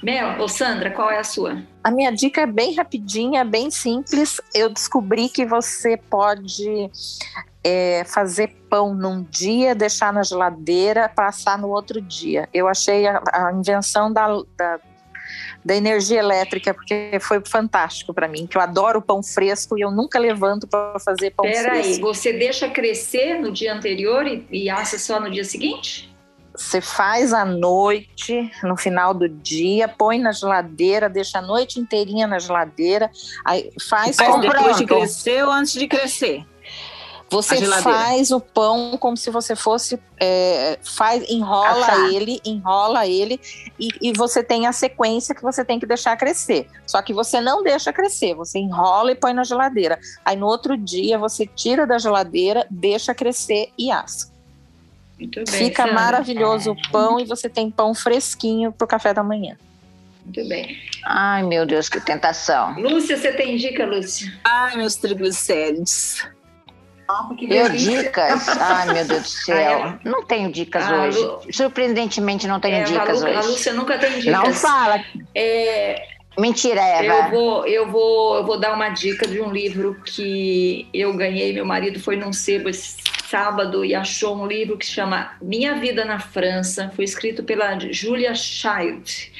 [0.00, 1.60] Mel, ou Sandra, qual é a sua?
[1.82, 4.40] A minha dica é bem rapidinha, bem simples.
[4.54, 6.88] Eu descobri que você pode
[7.64, 12.48] é, fazer pão num dia, deixar na geladeira, passar no outro dia.
[12.54, 14.78] Eu achei a, a invenção da, da,
[15.68, 19.90] da energia elétrica, porque foi fantástico para mim, que eu adoro pão fresco e eu
[19.90, 21.82] nunca levanto para fazer pão Pera fresco.
[21.82, 26.10] Peraí, você deixa crescer no dia anterior e, e assa só no dia seguinte?
[26.56, 32.26] Você faz à noite, no final do dia, põe na geladeira, deixa a noite inteirinha
[32.26, 33.10] na geladeira,
[33.44, 36.46] aí faz, faz depois de crescer ou antes de crescer?
[37.30, 40.00] Você faz o pão como se você fosse.
[40.18, 42.12] É, faz, enrola Achar.
[42.12, 43.40] ele, enrola ele,
[43.78, 46.68] e, e, você tem a sequência que você tem que deixar crescer.
[46.86, 49.98] Só que você não deixa crescer, você enrola e põe na geladeira.
[50.24, 54.32] Aí no outro dia você tira da geladeira, deixa crescer e assa.
[55.18, 55.94] Muito bem, Fica Sandra.
[55.94, 56.72] maravilhoso é.
[56.72, 59.56] o pão e você tem pão fresquinho para o café da manhã.
[60.24, 60.76] Muito bem.
[61.04, 62.78] Ai, meu Deus, que tentação.
[62.78, 64.32] Lúcia, você tem dica, Lúcia?
[64.44, 64.96] Ai, meus
[67.36, 67.86] triglicéridos.
[67.86, 68.48] Eu dicas?
[68.48, 69.98] Ai, meu Deus do céu.
[70.04, 71.18] Não tenho dicas ah, hoje.
[71.18, 71.40] Lu...
[71.50, 73.32] Surpreendentemente, não tenho é, dicas a Lu...
[73.32, 73.46] hoje.
[73.46, 74.32] A Lúcia nunca tem dicas.
[74.32, 75.02] Não fala.
[75.34, 76.06] É...
[76.38, 77.04] Mentira, Eva.
[77.04, 81.52] Eu vou, eu, vou, eu vou dar uma dica de um livro que eu ganhei.
[81.52, 82.96] Meu marido foi num sebo esse
[83.26, 86.92] sábado e achou um livro que se chama Minha Vida na França.
[86.94, 89.32] Foi escrito pela Julia Child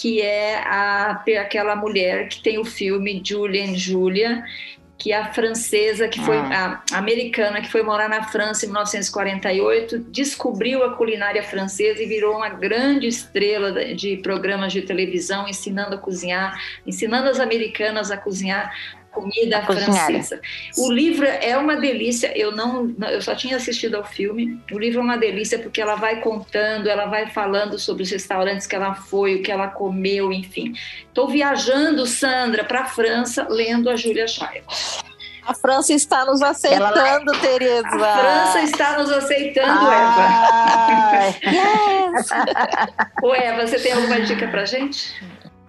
[0.00, 4.42] que é a, aquela mulher que tem o filme Julia and Julia,
[5.00, 6.82] que a francesa, que foi ah.
[6.92, 12.36] a americana, que foi morar na França em 1948, descobriu a culinária francesa e virou
[12.36, 16.54] uma grande estrela de programas de televisão, ensinando a cozinhar,
[16.86, 18.70] ensinando as americanas a cozinhar
[19.10, 20.40] comida francesa.
[20.76, 22.36] O livro é uma delícia.
[22.36, 24.60] Eu não, eu só tinha assistido ao filme.
[24.72, 28.66] O livro é uma delícia porque ela vai contando, ela vai falando sobre os restaurantes
[28.66, 30.74] que ela foi, o que ela comeu, enfim.
[31.06, 34.62] Estou viajando, Sandra, para a França, lendo a Julia Child.
[35.46, 37.40] A França está nos aceitando, ela...
[37.40, 37.88] Tereza.
[37.88, 41.50] A França está nos aceitando, ah, Eva.
[41.50, 42.28] Yes.
[43.22, 45.12] Ô, Eva, você tem alguma dica para gente?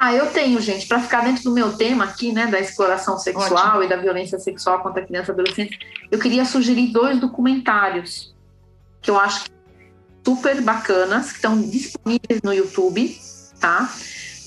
[0.03, 3.67] Ah, eu tenho, gente, para ficar dentro do meu tema aqui, né, da exploração sexual
[3.67, 3.83] Ótimo.
[3.83, 5.77] e da violência sexual contra criança e adolescente,
[6.09, 8.33] eu queria sugerir dois documentários
[8.99, 9.45] que eu acho
[10.25, 13.15] super bacanas, que estão disponíveis no YouTube,
[13.59, 13.93] tá?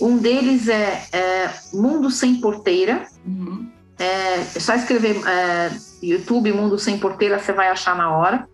[0.01, 3.07] Um deles é, é Mundo Sem Porteira.
[3.25, 3.71] Uhum.
[3.97, 5.71] É, é, só escrever é,
[6.03, 8.49] YouTube Mundo Sem Porteira, você vai achar na hora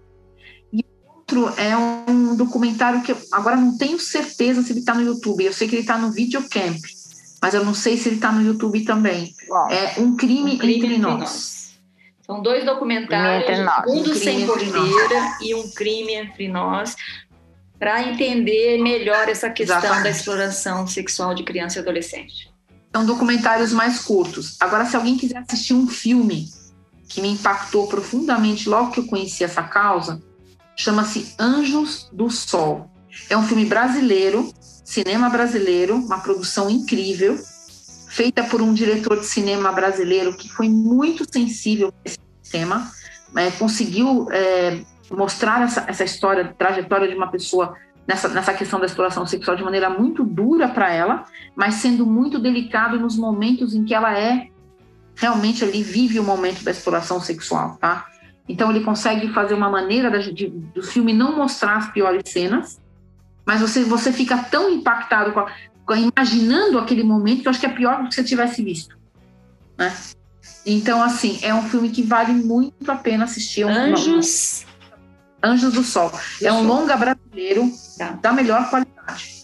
[1.31, 5.45] outro é um documentário que eu agora não tenho certeza se ele está no YouTube.
[5.45, 6.79] Eu sei que ele está no Videocamp,
[7.41, 9.35] mas eu não sei se ele está no YouTube também.
[9.71, 11.21] É Um Crime, um crime entre, entre nós.
[11.21, 11.71] nós.
[12.27, 16.95] São dois documentários, Mundo um Sem Porteira e Um Crime Entre Nós,
[17.77, 20.05] para entender melhor essa questão Exatamente.
[20.05, 22.49] da exploração sexual de criança e adolescente.
[22.95, 24.57] São documentários mais curtos.
[24.61, 26.49] Agora, se alguém quiser assistir um filme
[27.09, 30.23] que me impactou profundamente logo que eu conheci essa causa,
[30.81, 32.91] chama-se Anjos do Sol.
[33.29, 34.51] É um filme brasileiro,
[34.85, 37.39] cinema brasileiro, uma produção incrível,
[38.09, 42.19] feita por um diretor de cinema brasileiro que foi muito sensível a esse
[42.51, 42.91] tema,
[43.37, 47.77] é, conseguiu é, mostrar essa, essa história, trajetória de uma pessoa
[48.09, 51.25] nessa, nessa questão da exploração sexual de maneira muito dura para ela,
[51.55, 54.49] mas sendo muito delicado nos momentos em que ela é
[55.15, 58.07] realmente ali vive o momento da exploração sexual, tá?
[58.49, 62.81] Então ele consegue fazer uma maneira de, do filme não mostrar as piores cenas,
[63.47, 65.53] mas você, você fica tão impactado com, a,
[65.87, 68.99] com imaginando aquele momento que eu acho que é pior do que você tivesse visto.
[69.79, 69.93] Né?
[70.65, 73.63] Então, assim, é um filme que vale muito a pena assistir.
[73.63, 74.67] É Anjos.
[75.43, 76.11] Anjos do Sol.
[76.11, 76.67] Do é um Sol.
[76.67, 78.11] longa brasileiro tá.
[78.13, 79.41] da melhor qualidade.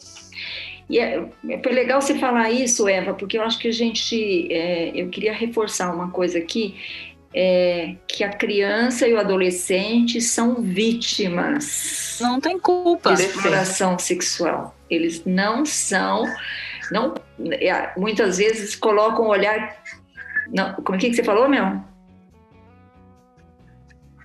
[0.89, 4.47] E é, é legal você falar isso, Eva, porque eu acho que a gente.
[4.53, 6.77] É, eu queria reforçar uma coisa aqui
[7.39, 12.16] é, que a criança e o adolescente são vítimas.
[12.18, 13.14] Não tem culpa.
[13.14, 14.74] De exploração sexual.
[14.89, 16.24] Eles não são,
[16.91, 17.14] não,
[17.61, 19.76] é, muitas vezes colocam o olhar.
[20.51, 21.78] Não, como é que você falou, meu?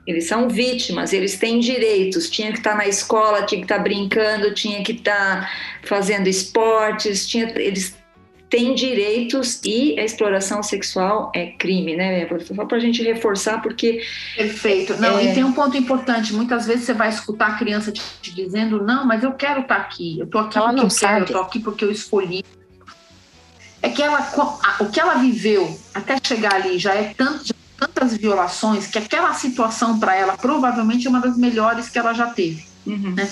[0.08, 2.30] Eles são vítimas, eles têm direitos.
[2.30, 5.52] Tinha que estar na escola, tinha que estar brincando, tinha que estar
[5.84, 8.01] fazendo esportes, tinha, eles
[8.52, 14.04] tem direitos e a exploração sexual é crime, né, Só para a gente reforçar, porque.
[14.36, 14.98] Perfeito.
[14.98, 15.32] Não, é...
[15.32, 18.84] e tem um ponto importante: muitas vezes você vai escutar a criança te, te dizendo,
[18.84, 21.14] não, mas eu quero estar tá aqui, eu estou aqui ela porque eu sabe.
[21.14, 22.44] quero, eu estou aqui porque eu escolhi.
[23.82, 24.20] É que ela,
[24.82, 29.34] o que ela viveu até chegar ali já é tanto, já tantas violações que aquela
[29.34, 32.66] situação para ela provavelmente é uma das melhores que ela já teve.
[32.86, 33.14] Uhum.
[33.16, 33.28] Né?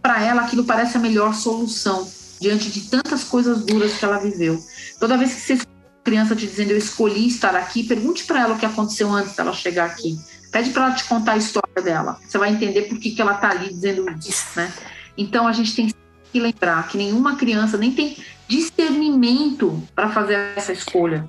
[0.00, 2.08] Para ela, aquilo parece a melhor solução
[2.40, 4.62] diante de tantas coisas duras que ela viveu.
[4.98, 5.58] Toda vez que você
[6.02, 9.52] criança te dizendo eu escolhi estar aqui, pergunte para ela o que aconteceu antes dela
[9.52, 10.18] chegar aqui.
[10.50, 12.18] Pede para ela te contar a história dela.
[12.26, 14.72] Você vai entender por que, que ela está ali dizendo isso, né?
[15.16, 15.94] Então a gente tem
[16.32, 18.16] que lembrar que nenhuma criança nem tem
[18.48, 21.24] discernimento para fazer essa escolha.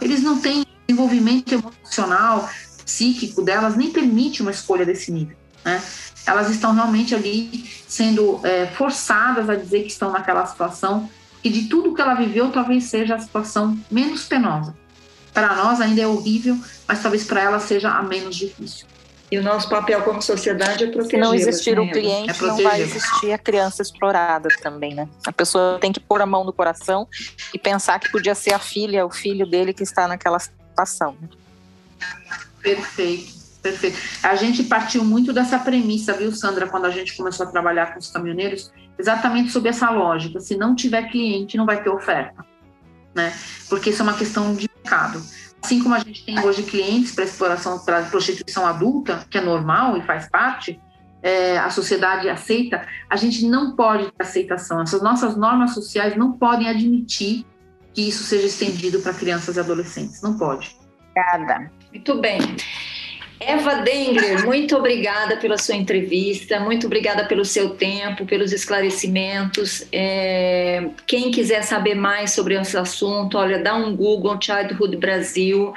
[0.00, 2.50] Eles não têm desenvolvimento emocional,
[2.84, 5.82] psíquico delas, nem permite uma escolha desse nível, né?
[6.26, 11.08] Elas estão realmente ali sendo é, forçadas a dizer que estão naquela situação
[11.42, 14.74] e de tudo que ela viveu talvez seja a situação menos penosa.
[15.32, 16.58] Para nós ainda é horrível,
[16.88, 18.86] mas talvez para ela seja a menos difícil.
[19.30, 21.10] E o nosso papel como sociedade é proteger.
[21.10, 21.82] Se não existir né?
[21.82, 25.08] o cliente, é não vai existir a criança explorada também, né?
[25.26, 27.08] A pessoa tem que pôr a mão no coração
[27.52, 31.16] e pensar que podia ser a filha, o filho dele que está naquela situação.
[32.62, 33.35] Perfeito.
[33.70, 33.98] Perfeito.
[34.22, 37.98] A gente partiu muito dessa premissa, viu, Sandra, quando a gente começou a trabalhar com
[37.98, 40.38] os caminhoneiros, exatamente sobre essa lógica.
[40.38, 42.44] Se não tiver cliente, não vai ter oferta.
[43.14, 43.32] né?
[43.68, 45.20] Porque isso é uma questão de mercado.
[45.62, 49.96] Assim como a gente tem hoje clientes para exploração, para prostituição adulta, que é normal
[49.96, 50.80] e faz parte,
[51.22, 54.80] é, a sociedade aceita, a gente não pode ter aceitação.
[54.80, 57.44] Essas nossas normas sociais não podem admitir
[57.92, 60.22] que isso seja estendido para crianças e adolescentes.
[60.22, 60.76] Não pode.
[61.10, 61.72] Obrigada.
[61.90, 62.38] Muito bem.
[63.38, 69.86] Eva Dengler, muito obrigada pela sua entrevista, muito obrigada pelo seu tempo, pelos esclarecimentos.
[69.92, 75.74] É, quem quiser saber mais sobre esse assunto, olha, dá um Google Childhood Brasil.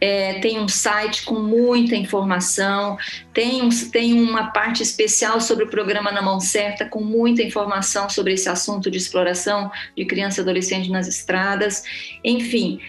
[0.00, 2.98] É, tem um site com muita informação,
[3.32, 8.08] tem, um, tem uma parte especial sobre o programa Na Mão Certa, com muita informação
[8.08, 11.84] sobre esse assunto de exploração de criança e adolescente nas estradas.
[12.22, 12.80] Enfim,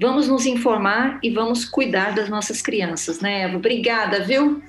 [0.00, 3.56] Vamos nos informar e vamos cuidar das nossas crianças, né, Eva?
[3.56, 4.62] Obrigada, viu?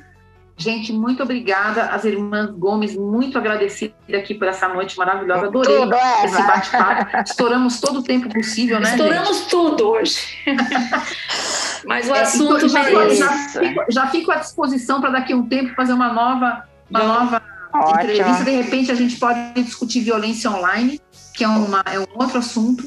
[0.58, 1.88] Gente, muito obrigada.
[1.88, 5.48] As irmãs Gomes, muito agradecida aqui por essa noite maravilhosa.
[5.48, 7.18] Adorei tudo, esse bate-papo.
[7.18, 8.92] Estouramos todo o tempo possível, né?
[8.92, 9.50] Estouramos gente?
[9.50, 10.22] tudo hoje.
[11.86, 15.46] Mas o é, assunto já, já, fico, já fico à disposição para daqui a um
[15.46, 17.42] tempo fazer uma nova, uma nova
[18.00, 18.44] entrevista.
[18.46, 21.02] De repente a gente pode discutir violência online,
[21.34, 22.84] que é, uma, é um outro assunto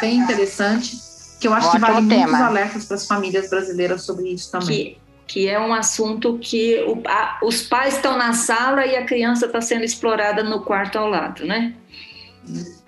[0.00, 1.07] bem interessante
[1.40, 2.22] que eu acho Ótimo que vale tema.
[2.26, 4.66] muitos alertas para as famílias brasileiras sobre isso também.
[4.66, 9.04] Que, que é um assunto que o, a, os pais estão na sala e a
[9.04, 11.74] criança está sendo explorada no quarto ao lado, né?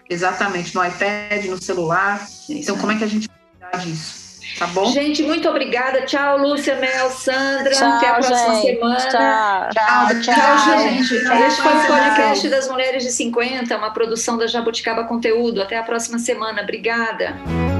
[0.09, 2.27] Exatamente, no iPad, no celular.
[2.49, 4.21] É então, como é que a gente vai cuidar disso?
[4.59, 4.87] Tá bom?
[4.87, 6.03] Gente, muito obrigada.
[6.03, 7.71] Tchau, Lúcia, Mel, Sandra.
[7.71, 8.67] Tchau, Até a próxima gente.
[8.67, 8.97] semana.
[8.97, 10.35] Tchau, tchau, tchau,
[10.65, 11.25] tchau gente.
[11.25, 15.63] Tchau, Este foi o podcast das Mulheres de 50, uma produção da Jabuticaba Conteúdo.
[15.63, 16.63] Até a próxima semana.
[16.63, 17.80] Obrigada.